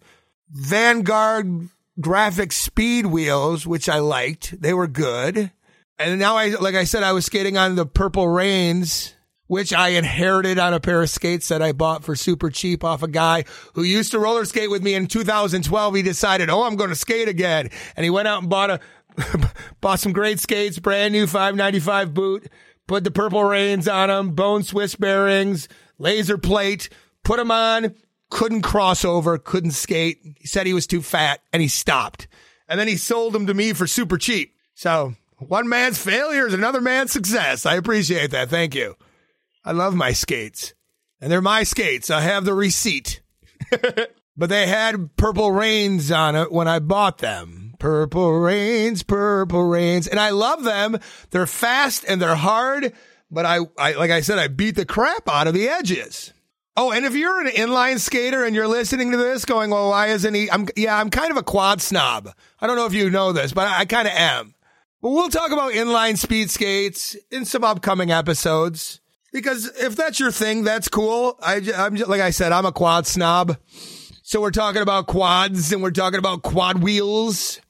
Vanguard 0.51 1.69
graphic 2.01 2.51
speed 2.53 3.07
wheels, 3.07 3.67
which 3.67 3.89
I 3.89 4.01
liked. 4.01 4.61
They 4.61 4.75
were 4.75 4.89
good. 4.89 5.53
And 5.99 6.19
now 6.19 6.37
I, 6.37 6.49
like 6.49 6.75
I 6.75 6.85
said, 6.85 7.03
I 7.03 7.13
was 7.13 7.27
skating 7.27 7.57
on 7.57 7.77
the 7.77 7.87
Purple 7.87 8.27
Rains, 8.29 9.15
which 9.51 9.73
I 9.73 9.89
inherited 9.89 10.61
on 10.61 10.75
a 10.75 10.79
pair 10.79 11.03
of 11.03 11.11
skates 11.11 11.49
that 11.49 11.61
I 11.61 11.73
bought 11.73 12.05
for 12.05 12.15
super 12.15 12.51
cheap 12.51 12.85
off 12.85 13.03
a 13.03 13.09
guy 13.09 13.43
who 13.75 13.83
used 13.83 14.13
to 14.13 14.21
roller 14.21 14.45
skate 14.45 14.71
with 14.71 14.81
me 14.81 14.95
in 14.95 15.09
2012. 15.09 15.95
He 15.97 16.03
decided, 16.03 16.49
oh, 16.49 16.63
I'm 16.63 16.77
going 16.77 16.91
to 16.91 16.95
skate 16.95 17.27
again. 17.27 17.69
And 17.97 18.05
he 18.05 18.11
went 18.11 18.29
out 18.29 18.43
and 18.43 18.49
bought 18.49 18.71
a, 18.71 18.81
bought 19.81 19.99
some 19.99 20.13
great 20.13 20.39
skates, 20.39 20.79
brand 20.79 21.13
new 21.13 21.27
595 21.27 22.15
boot, 22.15 22.49
put 22.87 23.03
the 23.03 23.11
Purple 23.11 23.43
Rains 23.43 23.89
on 23.89 24.09
them, 24.09 24.37
bone 24.37 24.63
Swiss 24.63 24.95
bearings, 24.95 25.67
laser 25.99 26.39
plate, 26.39 26.89
put 27.25 27.39
them 27.39 27.51
on, 27.51 27.97
couldn't 28.31 28.63
cross 28.63 29.05
over, 29.05 29.37
couldn't 29.37 29.73
skate. 29.73 30.21
He 30.39 30.47
said 30.47 30.69
he 30.69 30.75
was 30.75 30.87
too 30.87 31.03
fat 31.03 31.41
and 31.53 31.61
he 31.61 31.67
stopped. 31.67 32.29
And 32.69 32.79
then 32.79 32.87
he 32.87 32.97
sold 32.97 33.33
them 33.33 33.49
to 33.49 33.55
me 33.55 33.73
for 33.73 33.89
super 33.89 34.17
cheap. 34.17 34.55
So 34.75 35.17
one 35.39 35.69
man's 35.69 36.01
failure 36.01 36.47
is 36.47 36.55
another 36.55 36.81
man's 36.81 37.11
success. 37.11 37.67
I 37.67 37.75
appreciate 37.75 38.31
that. 38.31 38.49
Thank 38.49 38.77
you. 38.77 38.95
I 39.65 39.73
love 39.73 39.95
my 39.95 40.13
skates 40.13 40.75
and 41.21 41.31
they're 41.31 41.43
my 41.43 41.63
skates. 41.63 42.11
I 42.11 42.21
have 42.21 42.45
the 42.45 42.55
receipt, 42.55 43.21
but 44.37 44.49
they 44.49 44.67
had 44.67 45.17
purple 45.17 45.53
rains 45.53 46.11
on 46.11 46.35
it 46.35 46.51
when 46.51 46.69
I 46.69 46.79
bought 46.79 47.19
them. 47.19 47.75
Purple 47.79 48.39
rains, 48.39 49.03
purple 49.03 49.65
rains. 49.65 50.07
And 50.07 50.21
I 50.21 50.31
love 50.31 50.65
them. 50.65 50.99
They're 51.31 51.47
fast 51.47 52.05
and 52.07 52.21
they're 52.21 52.35
hard, 52.35 52.93
but 53.31 53.47
I, 53.47 53.61
I, 53.79 53.93
like 53.93 54.11
I 54.11 54.21
said, 54.21 54.39
I 54.39 54.49
beat 54.49 54.77
the 54.77 54.85
crap 54.85 55.29
out 55.29 55.47
of 55.47 55.55
the 55.55 55.69
edges. 55.69 56.33
Oh, 56.77 56.93
and 56.93 57.05
if 57.05 57.15
you're 57.15 57.41
an 57.41 57.53
inline 57.53 57.99
skater 57.99 58.45
and 58.45 58.55
you're 58.55 58.69
listening 58.69 59.11
to 59.11 59.17
this 59.17 59.45
going, 59.45 59.71
well, 59.71 59.91
why 59.91 60.09
isn't 60.09 60.35
he? 60.35 60.51
I'm, 60.51 60.69
yeah, 60.77 60.99
I'm 60.99 61.11
kind 61.11 61.31
of 61.31 61.37
a 61.37 61.43
quad 61.43 61.83
snob. 61.83 62.33
I 62.61 62.67
don't 62.67 62.77
know 62.77 62.87
if 62.87 62.95
you 62.95 63.11
know 63.11 63.33
this, 63.33 63.53
but 63.53 63.67
I, 63.67 63.81
I 63.81 63.85
kind 63.87 64.07
of 64.07 64.15
am. 64.15 64.55
But 65.03 65.11
we'll 65.11 65.31
talk 65.31 65.51
about 65.51 65.73
inline 65.73 66.19
speed 66.19 66.51
skates 66.51 67.17
in 67.31 67.45
some 67.45 67.65
upcoming 67.65 68.11
episodes 68.11 69.01
because 69.33 69.67
if 69.77 69.97
that's 69.97 70.21
your 70.21 70.31
thing, 70.31 70.65
that's 70.65 70.89
cool. 70.89 71.39
I, 71.41 71.57
I'm 71.77 71.97
just, 71.97 72.11
like 72.11 72.21
I 72.21 72.31
said, 72.31 72.53
I'm 72.53 72.67
a 72.67 72.73
quad 72.73 73.07
snob. 73.07 73.57
So 74.23 74.41
we're 74.41 74.51
talking 74.51 74.83
about 74.83 75.07
quads 75.07 75.73
and 75.73 75.83
we're 75.83 75.91
talking 75.91 76.19
about 76.19 76.43
quad 76.43 76.83
wheels. 76.83 77.61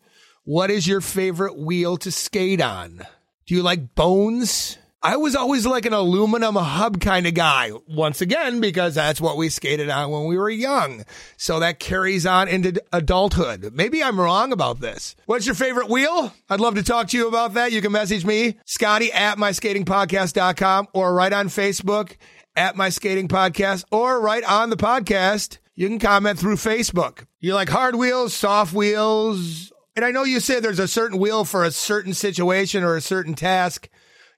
What 0.45 0.71
is 0.71 0.87
your 0.87 1.01
favorite 1.01 1.59
wheel 1.59 1.97
to 1.99 2.11
skate 2.11 2.61
on? 2.61 3.03
Do 3.47 3.55
you 3.55 3.63
like 3.63 3.95
bones? 3.95 4.79
I 5.03 5.17
was 5.17 5.35
always 5.35 5.65
like 5.65 5.87
an 5.87 5.95
aluminum 5.95 6.57
hub 6.57 7.01
kind 7.01 7.27
of 7.27 7.33
guy. 7.33 7.71
Once 7.89 8.21
again, 8.21 8.61
because 8.61 8.95
that's 8.95 9.19
what 9.19 9.39
we 9.39 9.49
skated 9.49 9.89
on 9.89 10.11
when 10.11 10.27
we 10.27 10.37
were 10.37 10.51
young. 10.51 11.05
So 11.39 11.59
that 11.61 11.79
carries 11.79 12.27
on 12.27 12.49
into 12.49 12.83
adulthood. 12.93 13.73
Maybe 13.73 14.03
I'm 14.03 14.21
wrong 14.21 14.53
about 14.53 14.81
this. 14.81 15.17
What's 15.25 15.47
your 15.47 15.55
favorite 15.55 15.89
wheel? 15.89 16.35
I'd 16.51 16.61
love 16.61 16.75
to 16.75 16.83
talk 16.83 17.09
to 17.09 17.17
you 17.17 17.29
about 17.29 17.55
that. 17.55 17.73
You 17.73 17.81
can 17.81 17.93
message 17.93 18.27
me, 18.27 18.59
Scotty 18.67 19.11
at 19.11 19.39
myskatingpodcast.com 19.39 20.89
or 20.93 21.15
right 21.15 21.33
on 21.33 21.49
Facebook 21.49 22.17
at 22.55 22.77
my 22.77 22.91
skating 22.91 23.29
podcast 23.29 23.85
or 23.91 24.21
right 24.21 24.45
on 24.45 24.69
the 24.69 24.77
podcast. 24.77 25.57
You 25.75 25.89
can 25.89 25.99
comment 25.99 26.39
through 26.39 26.57
Facebook. 26.57 27.25
You 27.39 27.55
like 27.55 27.71
hard 27.71 27.95
wheels, 27.95 28.35
soft 28.35 28.75
wheels? 28.75 29.73
And 29.97 30.05
I 30.05 30.11
know 30.11 30.25
you 30.25 30.41
say 30.41 30.61
there's 30.61 30.79
a 30.79 30.87
certain 30.87 31.19
wheel 31.19 31.47
for 31.47 31.65
a 31.65 31.71
certain 31.71 32.13
situation 32.13 32.85
or 32.85 32.97
a 32.97 33.01
certain 33.01 33.33
task. 33.35 33.89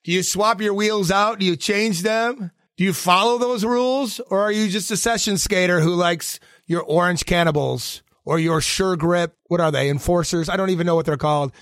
Do 0.05 0.11
you 0.11 0.23
swap 0.23 0.61
your 0.61 0.75
wheels 0.75 1.11
out? 1.11 1.39
Do 1.39 1.47
you 1.47 1.57
change 1.57 2.03
them? 2.03 2.51
Do 2.77 2.85
you 2.85 2.93
follow 2.93 3.39
those 3.39 3.65
rules? 3.65 4.19
Or 4.19 4.41
are 4.41 4.51
you 4.51 4.69
just 4.69 4.91
a 4.91 4.97
session 4.97 5.39
skater 5.39 5.81
who 5.81 5.95
likes 5.95 6.41
your 6.67 6.83
orange 6.83 7.25
cannibals 7.25 8.03
or 8.25 8.39
your 8.39 8.61
sure 8.61 8.97
grip? 8.97 9.37
What 9.47 9.61
are 9.61 9.71
they? 9.71 9.89
Enforcers? 9.89 10.49
I 10.49 10.57
don't 10.57 10.71
even 10.71 10.87
know 10.87 10.97
what 10.97 11.07
they're 11.07 11.17
called. 11.17 11.53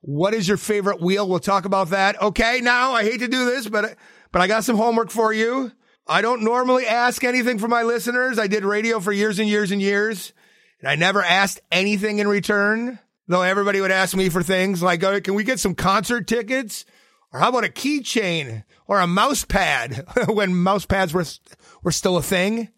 What 0.00 0.32
is 0.32 0.48
your 0.48 0.56
favorite 0.56 1.02
wheel? 1.02 1.28
We'll 1.28 1.40
talk 1.40 1.66
about 1.66 1.90
that. 1.90 2.20
Okay. 2.22 2.60
Now 2.62 2.92
I 2.92 3.02
hate 3.02 3.18
to 3.20 3.28
do 3.28 3.44
this, 3.44 3.68
but, 3.68 3.96
but 4.32 4.40
I 4.40 4.46
got 4.46 4.64
some 4.64 4.76
homework 4.76 5.10
for 5.10 5.32
you. 5.32 5.72
I 6.06 6.22
don't 6.22 6.42
normally 6.42 6.86
ask 6.86 7.22
anything 7.22 7.58
from 7.58 7.70
my 7.70 7.82
listeners. 7.82 8.38
I 8.38 8.46
did 8.46 8.64
radio 8.64 8.98
for 8.98 9.12
years 9.12 9.38
and 9.38 9.48
years 9.48 9.70
and 9.70 9.82
years, 9.82 10.32
and 10.80 10.88
I 10.88 10.96
never 10.96 11.22
asked 11.22 11.60
anything 11.70 12.18
in 12.18 12.26
return. 12.26 12.98
Though 13.28 13.42
everybody 13.42 13.80
would 13.80 13.92
ask 13.92 14.16
me 14.16 14.28
for 14.28 14.42
things 14.42 14.82
like, 14.82 15.04
oh, 15.04 15.20
can 15.20 15.34
we 15.34 15.44
get 15.44 15.60
some 15.60 15.76
concert 15.76 16.26
tickets? 16.26 16.84
Or 17.32 17.40
how 17.40 17.50
about 17.50 17.64
a 17.64 17.68
keychain 17.68 18.64
or 18.86 19.00
a 19.00 19.06
mouse 19.06 19.44
pad 19.44 20.04
when 20.28 20.54
mouse 20.54 20.86
pads 20.86 21.14
were, 21.14 21.24
were 21.82 21.92
still 21.92 22.16
a 22.16 22.22
thing? 22.22 22.68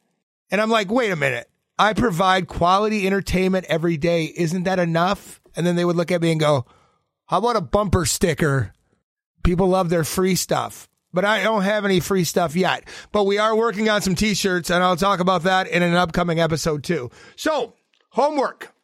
And 0.50 0.60
I'm 0.60 0.70
like, 0.70 0.90
wait 0.90 1.10
a 1.10 1.16
minute. 1.16 1.48
I 1.78 1.94
provide 1.94 2.48
quality 2.48 3.06
entertainment 3.06 3.66
every 3.68 3.96
day. 3.96 4.32
Isn't 4.36 4.64
that 4.64 4.78
enough? 4.78 5.40
And 5.56 5.66
then 5.66 5.76
they 5.76 5.84
would 5.84 5.96
look 5.96 6.12
at 6.12 6.20
me 6.20 6.30
and 6.30 6.40
go, 6.40 6.66
how 7.26 7.38
about 7.38 7.56
a 7.56 7.62
bumper 7.62 8.04
sticker? 8.04 8.72
People 9.42 9.68
love 9.68 9.88
their 9.88 10.04
free 10.04 10.34
stuff, 10.34 10.88
but 11.12 11.24
I 11.24 11.42
don't 11.42 11.62
have 11.62 11.84
any 11.84 11.98
free 11.98 12.24
stuff 12.24 12.54
yet. 12.54 12.84
But 13.10 13.24
we 13.24 13.38
are 13.38 13.56
working 13.56 13.88
on 13.88 14.02
some 14.02 14.14
t-shirts 14.14 14.70
and 14.70 14.84
I'll 14.84 14.96
talk 14.96 15.18
about 15.18 15.44
that 15.44 15.66
in 15.66 15.82
an 15.82 15.94
upcoming 15.94 16.40
episode 16.40 16.84
too. 16.84 17.10
So 17.36 17.74
homework. 18.10 18.74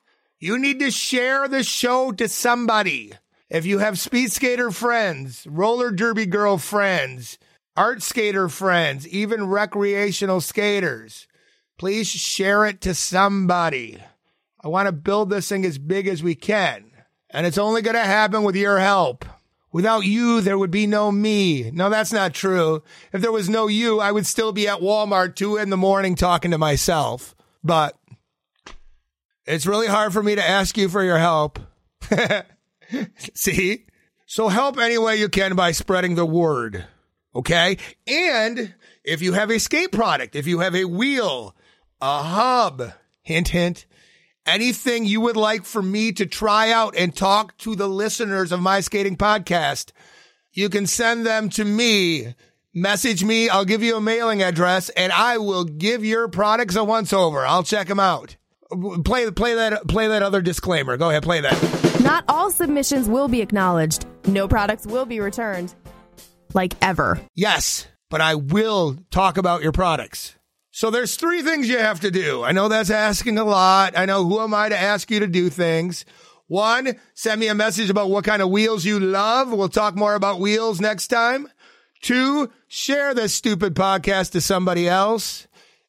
You 0.40 0.58
need 0.58 0.78
to 0.80 0.90
share 0.90 1.48
the 1.48 1.62
show 1.62 2.12
to 2.12 2.28
somebody. 2.28 3.12
If 3.50 3.64
you 3.64 3.78
have 3.78 3.98
speed 3.98 4.30
skater 4.30 4.70
friends, 4.70 5.46
roller 5.48 5.90
derby 5.90 6.26
girl 6.26 6.58
friends, 6.58 7.38
art 7.76 8.02
skater 8.02 8.50
friends, 8.50 9.08
even 9.08 9.48
recreational 9.48 10.42
skaters, 10.42 11.26
please 11.78 12.08
share 12.08 12.66
it 12.66 12.82
to 12.82 12.94
somebody. 12.94 14.02
I 14.62 14.68
want 14.68 14.86
to 14.86 14.92
build 14.92 15.30
this 15.30 15.48
thing 15.48 15.64
as 15.64 15.78
big 15.78 16.06
as 16.08 16.22
we 16.22 16.34
can. 16.34 16.90
And 17.30 17.46
it's 17.46 17.56
only 17.56 17.80
going 17.80 17.96
to 17.96 18.02
happen 18.02 18.42
with 18.42 18.56
your 18.56 18.80
help. 18.80 19.24
Without 19.72 20.04
you, 20.04 20.42
there 20.42 20.58
would 20.58 20.70
be 20.70 20.86
no 20.86 21.10
me. 21.10 21.70
No, 21.70 21.88
that's 21.88 22.12
not 22.12 22.34
true. 22.34 22.82
If 23.12 23.22
there 23.22 23.32
was 23.32 23.48
no 23.48 23.66
you, 23.66 23.98
I 24.00 24.12
would 24.12 24.26
still 24.26 24.52
be 24.52 24.68
at 24.68 24.80
Walmart 24.80 25.36
two 25.36 25.56
in 25.56 25.70
the 25.70 25.76
morning 25.76 26.16
talking 26.16 26.50
to 26.50 26.58
myself. 26.58 27.34
But 27.64 27.96
it's 29.46 29.66
really 29.66 29.86
hard 29.86 30.12
for 30.12 30.22
me 30.22 30.34
to 30.34 30.46
ask 30.46 30.76
you 30.76 30.88
for 30.88 31.02
your 31.02 31.18
help. 31.18 31.58
See? 33.34 33.86
So 34.26 34.48
help 34.48 34.78
any 34.78 34.98
way 34.98 35.16
you 35.16 35.28
can 35.28 35.56
by 35.56 35.72
spreading 35.72 36.14
the 36.14 36.26
word. 36.26 36.84
Okay. 37.34 37.78
And 38.06 38.74
if 39.04 39.22
you 39.22 39.32
have 39.32 39.50
a 39.50 39.58
skate 39.58 39.92
product, 39.92 40.36
if 40.36 40.46
you 40.46 40.60
have 40.60 40.74
a 40.74 40.84
wheel, 40.84 41.54
a 42.00 42.22
hub, 42.22 42.92
hint, 43.22 43.48
hint, 43.48 43.86
anything 44.44 45.04
you 45.04 45.20
would 45.20 45.36
like 45.36 45.64
for 45.64 45.82
me 45.82 46.12
to 46.12 46.26
try 46.26 46.70
out 46.70 46.96
and 46.96 47.14
talk 47.14 47.56
to 47.58 47.74
the 47.74 47.88
listeners 47.88 48.52
of 48.52 48.60
my 48.60 48.80
skating 48.80 49.16
podcast, 49.16 49.92
you 50.52 50.68
can 50.68 50.86
send 50.86 51.24
them 51.24 51.48
to 51.50 51.64
me. 51.64 52.34
Message 52.74 53.24
me. 53.24 53.48
I'll 53.48 53.64
give 53.64 53.82
you 53.82 53.96
a 53.96 54.00
mailing 54.00 54.42
address 54.42 54.88
and 54.90 55.12
I 55.12 55.38
will 55.38 55.64
give 55.64 56.04
your 56.04 56.28
products 56.28 56.76
a 56.76 56.84
once 56.84 57.12
over. 57.12 57.46
I'll 57.46 57.62
check 57.62 57.88
them 57.88 58.00
out. 58.00 58.36
Play, 59.04 59.30
play 59.30 59.54
that, 59.54 59.88
play 59.88 60.08
that 60.08 60.22
other 60.22 60.42
disclaimer. 60.42 60.96
Go 60.96 61.08
ahead, 61.08 61.22
play 61.22 61.40
that. 61.40 62.00
Not 62.02 62.24
all 62.28 62.50
submissions 62.50 63.08
will 63.08 63.28
be 63.28 63.40
acknowledged. 63.40 64.06
No 64.26 64.46
products 64.46 64.86
will 64.86 65.06
be 65.06 65.20
returned. 65.20 65.74
Like 66.54 66.74
ever. 66.82 67.20
Yes, 67.34 67.86
but 68.10 68.20
I 68.20 68.34
will 68.34 68.98
talk 69.10 69.36
about 69.38 69.62
your 69.62 69.72
products. 69.72 70.34
So 70.70 70.90
there's 70.90 71.16
three 71.16 71.42
things 71.42 71.68
you 71.68 71.78
have 71.78 72.00
to 72.00 72.10
do. 72.10 72.44
I 72.44 72.52
know 72.52 72.68
that's 72.68 72.90
asking 72.90 73.36
a 73.36 73.44
lot. 73.44 73.98
I 73.98 74.04
know 74.04 74.24
who 74.24 74.40
am 74.40 74.54
I 74.54 74.68
to 74.68 74.78
ask 74.78 75.10
you 75.10 75.18
to 75.20 75.26
do 75.26 75.50
things. 75.50 76.04
One, 76.46 77.00
send 77.14 77.40
me 77.40 77.48
a 77.48 77.54
message 77.54 77.90
about 77.90 78.10
what 78.10 78.24
kind 78.24 78.40
of 78.40 78.50
wheels 78.50 78.84
you 78.84 79.00
love. 79.00 79.50
We'll 79.50 79.68
talk 79.68 79.96
more 79.96 80.14
about 80.14 80.38
wheels 80.38 80.80
next 80.80 81.08
time. 81.08 81.48
Two, 82.00 82.50
share 82.68 83.12
this 83.12 83.34
stupid 83.34 83.74
podcast 83.74 84.30
to 84.32 84.40
somebody 84.40 84.88
else. 84.88 85.47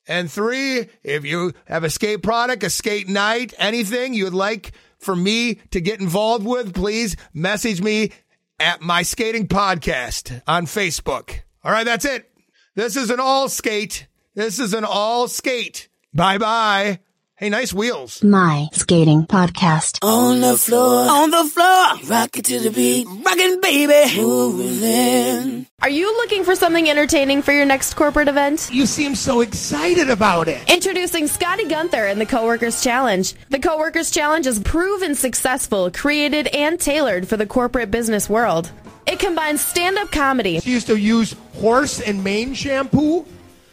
And 0.10 0.30
three, 0.30 0.90
if 1.04 1.24
you 1.24 1.54
have 1.66 1.84
a 1.84 1.90
skate 1.90 2.24
product, 2.24 2.64
a 2.64 2.70
skate 2.72 3.08
night, 3.08 3.54
anything 3.60 4.16
you'd 4.16 4.34
like 4.34 4.72
for 4.98 5.16
me 5.16 5.62
to 5.70 5.80
get 5.80 6.02
involved 6.02 6.48
with, 6.48 6.74
please 6.74 7.16
message 7.32 7.80
me 7.80 8.12
at 8.60 8.82
my 8.82 9.04
skating 9.04 9.48
podcast 9.48 10.42
on 10.48 10.66
Facebook. 10.66 11.42
All 11.64 11.72
right, 11.72 11.86
that's 11.86 12.06
it. 12.06 12.28
This 12.74 12.96
is 12.96 13.12
an 13.12 13.20
all 13.20 13.50
skate. 13.50 14.08
This 14.34 14.58
is 14.60 14.74
an 14.74 14.84
all 14.84 15.28
skate. 15.28 15.90
Bye 16.12 16.40
bye. 16.40 17.00
Hey, 17.40 17.48
nice 17.48 17.74
wheels. 17.74 18.22
My 18.22 18.68
skating 18.74 19.26
podcast. 19.26 20.00
On 20.06 20.42
the 20.42 20.58
floor, 20.58 21.10
on 21.10 21.32
the 21.32 21.46
floor, 21.46 22.10
rock 22.10 22.38
it 22.38 22.44
to 22.44 22.60
the 22.60 22.70
beat, 22.70 23.08
rockin' 23.08 23.62
baby, 23.62 24.20
moving. 24.20 25.66
Are 25.82 25.90
you 25.90 26.12
looking 26.18 26.44
for 26.44 26.54
something 26.58 26.90
entertaining 26.90 27.42
for 27.42 27.54
your 27.54 27.64
next 27.64 27.94
corporate 27.94 28.28
event? 28.28 28.70
You 28.74 28.86
seem 28.86 29.16
so 29.16 29.40
excited 29.40 30.10
about 30.10 30.50
it. 30.50 30.70
Introducing 30.70 31.28
Scotty 31.28 31.64
Gunther 31.64 32.08
and 32.08 32.20
the 32.20 32.26
Coworkers 32.26 32.84
Challenge. 32.84 33.34
The 33.48 33.60
Coworkers 33.60 34.12
Challenge 34.12 34.46
is 34.46 34.60
proven 34.60 35.16
successful, 35.16 35.90
created, 35.92 36.48
and 36.48 36.78
tailored 36.78 37.26
for 37.26 37.38
the 37.38 37.48
corporate 37.48 37.90
business 37.90 38.30
world. 38.30 38.70
It 39.08 39.20
combines 39.20 39.62
stand 39.62 39.98
up 39.98 40.12
comedy. 40.12 40.60
She 40.60 40.72
used 40.72 40.88
to 40.88 40.98
use 40.98 41.38
horse 41.54 42.02
and 42.02 42.22
mane 42.22 42.54
shampoo, 42.54 43.26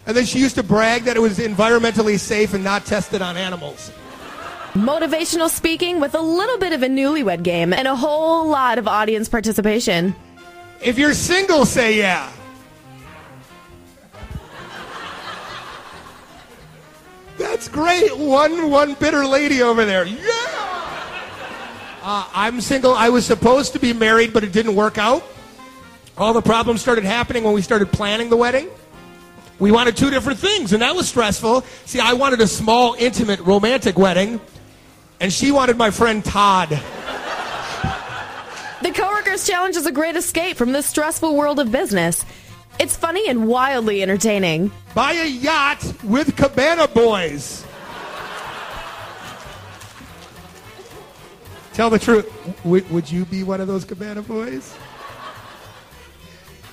and 0.06 0.16
then 0.16 0.24
she 0.24 0.38
used 0.38 0.54
to 0.54 0.62
brag 0.62 1.04
that 1.04 1.16
it 1.16 1.20
was 1.20 1.38
environmentally 1.38 2.18
safe 2.18 2.54
and 2.54 2.62
not 2.62 2.86
tested 2.86 3.20
on 3.20 3.36
animals. 3.36 3.90
Motivational 4.72 5.48
speaking 5.48 6.00
with 6.00 6.14
a 6.14 6.20
little 6.20 6.58
bit 6.58 6.72
of 6.72 6.82
a 6.82 6.86
newlywed 6.86 7.42
game 7.42 7.72
and 7.72 7.88
a 7.88 7.96
whole 7.96 8.46
lot 8.46 8.78
of 8.78 8.86
audience 8.86 9.28
participation. 9.28 10.14
If 10.82 10.98
you're 10.98 11.14
single, 11.14 11.64
say 11.64 11.96
yeah. 11.96 12.30
That's 17.38 17.68
great. 17.68 18.16
One 18.16 18.70
one 18.70 18.94
bitter 18.94 19.26
lady 19.26 19.62
over 19.62 19.84
there. 19.84 20.04
Yeah. 20.04 20.22
Uh, 22.02 22.28
I'm 22.34 22.60
single. 22.60 22.94
I 22.94 23.08
was 23.08 23.26
supposed 23.26 23.72
to 23.72 23.78
be 23.78 23.92
married, 23.92 24.32
but 24.32 24.44
it 24.44 24.52
didn't 24.52 24.74
work 24.74 24.96
out. 24.96 25.24
All 26.16 26.32
the 26.32 26.42
problems 26.42 26.80
started 26.80 27.04
happening 27.04 27.44
when 27.44 27.52
we 27.52 27.62
started 27.62 27.90
planning 27.92 28.30
the 28.30 28.36
wedding. 28.36 28.68
We 29.58 29.72
wanted 29.72 29.96
two 29.96 30.10
different 30.10 30.38
things, 30.38 30.72
and 30.72 30.82
that 30.82 30.94
was 30.94 31.08
stressful. 31.08 31.62
See, 31.86 31.98
I 31.98 32.12
wanted 32.12 32.40
a 32.40 32.46
small, 32.46 32.94
intimate, 32.98 33.40
romantic 33.40 33.98
wedding, 33.98 34.40
and 35.20 35.32
she 35.32 35.50
wanted 35.50 35.78
my 35.78 35.90
friend 35.90 36.24
Todd. 36.24 36.68
The 38.82 38.92
Coworkers 38.92 39.46
Challenge 39.46 39.76
is 39.76 39.86
a 39.86 39.92
great 39.92 40.16
escape 40.16 40.56
from 40.56 40.72
the 40.72 40.82
stressful 40.82 41.34
world 41.34 41.58
of 41.58 41.72
business. 41.72 42.26
It's 42.78 42.94
funny 42.94 43.26
and 43.28 43.48
wildly 43.48 44.02
entertaining. 44.02 44.70
Buy 44.94 45.12
a 45.12 45.26
yacht 45.26 45.82
with 46.04 46.36
Cabana 46.36 46.86
Boys. 46.86 47.64
Tell 51.72 51.88
the 51.88 51.98
truth. 51.98 52.30
Would, 52.64 52.90
would 52.90 53.10
you 53.10 53.24
be 53.24 53.42
one 53.42 53.62
of 53.62 53.68
those 53.68 53.84
Cabana 53.84 54.20
Boys? 54.20 54.74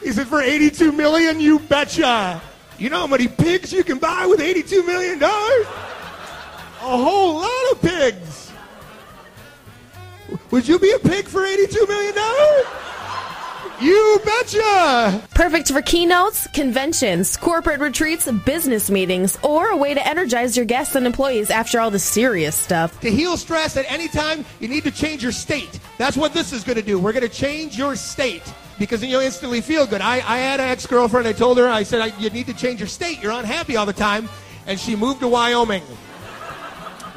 Is 0.02 0.18
it 0.18 0.28
for 0.28 0.42
82 0.42 0.92
million? 0.92 1.40
You 1.40 1.60
betcha. 1.60 2.42
You 2.84 2.90
know 2.90 3.00
how 3.00 3.08
many 3.08 3.30
pigs 3.30 3.72
you 3.72 3.82
can 3.86 3.98
buy 3.98 4.26
with 4.26 4.42
82 4.42 4.84
million 4.84 5.18
dollars? 5.18 5.66
A 6.82 6.98
whole 6.98 7.36
lot 7.36 7.72
of 7.72 7.82
pigs. 7.82 8.52
Would 10.52 10.68
you 10.68 10.78
be 10.80 10.92
a 10.92 11.00
pig 11.00 11.26
for 11.30 11.46
82 11.46 11.88
million 11.88 12.14
dollars? 12.14 12.66
You 13.80 14.20
betcha. 14.26 15.24
Perfect 15.34 15.72
for 15.72 15.82
keynotes, 15.82 16.46
conventions, 16.48 17.38
corporate 17.38 17.80
retreats, 17.80 18.30
business 18.46 18.92
meetings, 18.92 19.40
or 19.44 19.68
a 19.68 19.78
way 19.78 19.94
to 19.94 20.06
energize 20.06 20.58
your 20.58 20.66
guests 20.66 20.96
and 20.96 21.06
employees 21.06 21.50
after 21.50 21.80
all 21.80 21.90
the 21.90 22.00
serious 22.00 22.54
stuff. 22.54 23.00
To 23.00 23.10
heal 23.10 23.38
stress 23.38 23.78
at 23.78 23.90
any 23.90 24.10
time, 24.10 24.44
you 24.60 24.68
need 24.68 24.84
to 24.84 24.92
change 24.92 25.24
your 25.24 25.32
state. 25.32 25.80
That's 25.98 26.18
what 26.18 26.34
this 26.34 26.52
is 26.52 26.66
going 26.66 26.76
to 26.76 26.84
do. 26.84 27.00
We're 27.00 27.14
going 27.14 27.28
to 27.28 27.34
change 27.34 27.78
your 27.78 27.96
state. 27.96 28.44
Because 28.80 29.04
you'll 29.04 29.22
instantly 29.22 29.62
feel 29.62 29.86
good. 29.86 30.02
I, 30.02 30.16
I 30.16 30.38
had 30.38 30.60
an 30.60 30.68
ex 30.68 30.86
girlfriend. 30.86 31.28
I 31.28 31.34
told 31.34 31.58
her, 31.58 31.68
I 31.68 31.84
said, 31.84 32.02
I, 32.02 32.18
you 32.20 32.30
need 32.30 32.48
to 32.48 32.54
change 32.54 32.80
your 32.80 32.88
state. 32.88 33.22
You're 33.22 33.32
unhappy 33.32 33.76
all 33.76 33.86
the 33.86 33.94
time. 33.94 34.30
And 34.68 34.80
she 34.80 34.96
moved 34.96 35.20
to 35.22 35.28
Wyoming. 35.28 35.84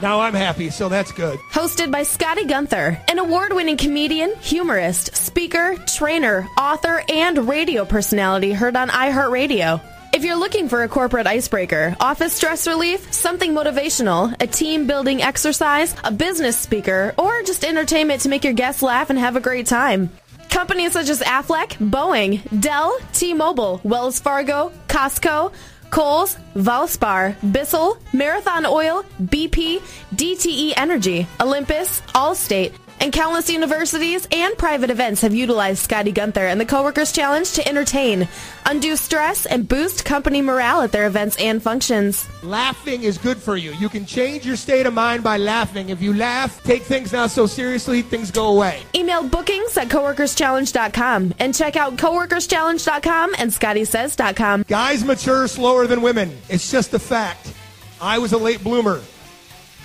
Now 0.03 0.21
I'm 0.21 0.35
happy, 0.35 0.69
so 0.69 0.91
that's 0.91 1.11
good. 1.13 1.39
Hosted 1.53 1.91
by 1.91 2.03
Scotty 2.03 2.45
Gunther, 2.45 3.01
an 3.09 3.19
award 3.19 3.55
winning 3.55 3.79
comedian, 3.79 4.35
humorist, 4.41 5.17
speaker, 5.17 5.77
trainer, 5.87 6.47
author, 6.59 7.03
and 7.09 7.49
radio 7.49 7.87
personality 7.87 8.53
heard 8.53 8.77
on 8.77 8.91
iHeartRadio. 8.91 9.81
If 10.13 10.25
you're 10.25 10.37
looking 10.37 10.69
for 10.69 10.83
a 10.83 10.89
corporate 10.89 11.27
icebreaker, 11.27 11.97
office 12.01 12.33
stress 12.33 12.67
relief, 12.67 13.13
something 13.13 13.53
motivational, 13.53 14.35
a 14.41 14.47
team 14.47 14.87
building 14.87 15.23
exercise, 15.23 15.95
a 16.05 16.11
business 16.11 16.59
speaker, 16.59 17.15
or 17.19 17.43
just 17.43 17.65
entertainment 17.65 18.23
to 18.23 18.29
make 18.29 18.45
your 18.45 18.55
guests 18.55 18.83
laugh 18.83 19.11
and 19.11 19.19
have 19.19 19.37
a 19.37 19.41
great 19.41 19.67
time, 19.67 20.11
companies 20.57 20.95
such 20.95 21.11
as 21.11 21.21
Aflac, 21.21 21.77
Boeing, 21.91 22.41
Dell, 22.63 22.97
T 23.13 23.35
Mobile, 23.35 23.79
Wells 23.85 24.19
Fargo, 24.19 24.73
Costco, 24.89 25.53
Kohl's, 25.91 26.39
Valspar, 26.55 27.37
Bissell, 27.53 27.99
Marathon 28.15 28.65
Oil, 28.65 29.05
BP, 29.21 29.83
DTE 30.15 30.73
Energy, 30.79 31.27
Olympus, 31.43 32.01
Allstate, 32.15 32.73
and 33.01 33.13
countless 33.13 33.51
universities 33.51 34.27
and 34.33 34.57
private 34.57 34.91
events 34.91 35.21
have 35.21 35.35
utilized 35.35 35.79
Scotty 35.79 36.13
Gunther 36.13 36.47
and 36.47 36.61
the 36.61 36.67
Coworkers 36.67 37.13
Challenge 37.13 37.51
to 37.53 37.69
entertain, 37.69 38.29
undo 38.65 38.97
stress, 38.97 39.47
and 39.47 39.69
boost 39.69 40.05
company 40.05 40.43
morale 40.43 40.83
at 40.83 40.93
their 40.93 41.07
events 41.07 41.37
and 41.39 41.63
functions. 41.63 42.29
Laughing 42.43 43.03
is 43.03 43.19
good 43.19 43.37
for 43.37 43.57
you. 43.57 43.73
You 43.75 43.89
can 43.89 44.07
change 44.07 44.47
your 44.47 44.57
state 44.57 44.87
of 44.87 44.95
mind 44.95 45.23
by 45.23 45.37
laughing. 45.37 45.91
If 45.91 46.01
you 46.01 46.15
laugh, 46.15 46.63
take 46.63 46.83
things 46.83 47.13
not 47.13 47.31
so 47.31 47.47
seriously, 47.47 48.03
things 48.03 48.31
go 48.31 48.49
away. 48.57 48.83
Email 48.95 49.27
bookings 49.29 49.77
at 49.77 49.89
coworkerschallenge.com 49.89 51.35
and 51.39 51.55
check 51.55 51.77
out 51.77 51.97
coworkerschallenge.com 51.97 53.35
and 53.39 53.51
scottysays.com. 53.51 54.65
Guys 54.69 55.05
mature 55.05 55.49
slower 55.49 55.87
than 55.87 56.03
women. 56.03 56.37
It's 56.49 56.71
just 56.71 56.95
a 56.95 56.99
fact. 56.99 57.53
I 58.01 58.19
was 58.19 58.33
a 58.33 58.39
late 58.39 58.63
bloomer. 58.63 59.01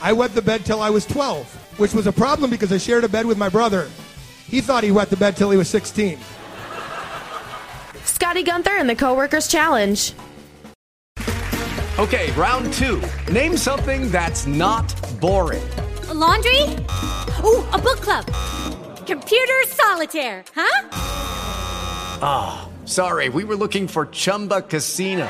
I 0.01 0.13
wet 0.13 0.33
the 0.33 0.41
bed 0.41 0.65
till 0.65 0.81
I 0.81 0.89
was 0.89 1.05
12 1.05 1.61
which 1.77 1.93
was 1.93 2.07
a 2.07 2.11
problem 2.11 2.51
because 2.51 2.71
I 2.71 2.77
shared 2.77 3.03
a 3.03 3.09
bed 3.09 3.25
with 3.25 3.37
my 3.37 3.49
brother. 3.49 3.89
He 4.45 4.61
thought 4.61 4.83
he 4.83 4.91
wet 4.91 5.09
the 5.09 5.17
bed 5.17 5.35
till 5.35 5.49
he 5.49 5.57
was 5.57 5.67
16. 5.69 6.19
Scotty 8.03 8.43
Gunther 8.43 8.77
and 8.77 8.89
the 8.89 8.95
Coworkers 8.95 9.47
Challenge. 9.47 10.13
Okay, 11.97 12.31
round 12.33 12.71
two. 12.73 13.01
Name 13.31 13.57
something 13.57 14.11
that's 14.11 14.47
not 14.47 14.93
boring. 15.19 15.67
A 16.09 16.13
laundry? 16.13 16.61
Ooh, 17.43 17.65
a 17.71 17.79
book 17.79 17.99
club. 18.01 18.25
Computer 19.05 19.61
solitaire, 19.67 20.43
huh? 20.55 20.87
Ah, 22.23 22.69
oh, 22.69 22.85
sorry, 22.85 23.29
we 23.29 23.43
were 23.43 23.55
looking 23.55 23.87
for 23.87 24.05
Chumba 24.05 24.61
Casino. 24.61 25.29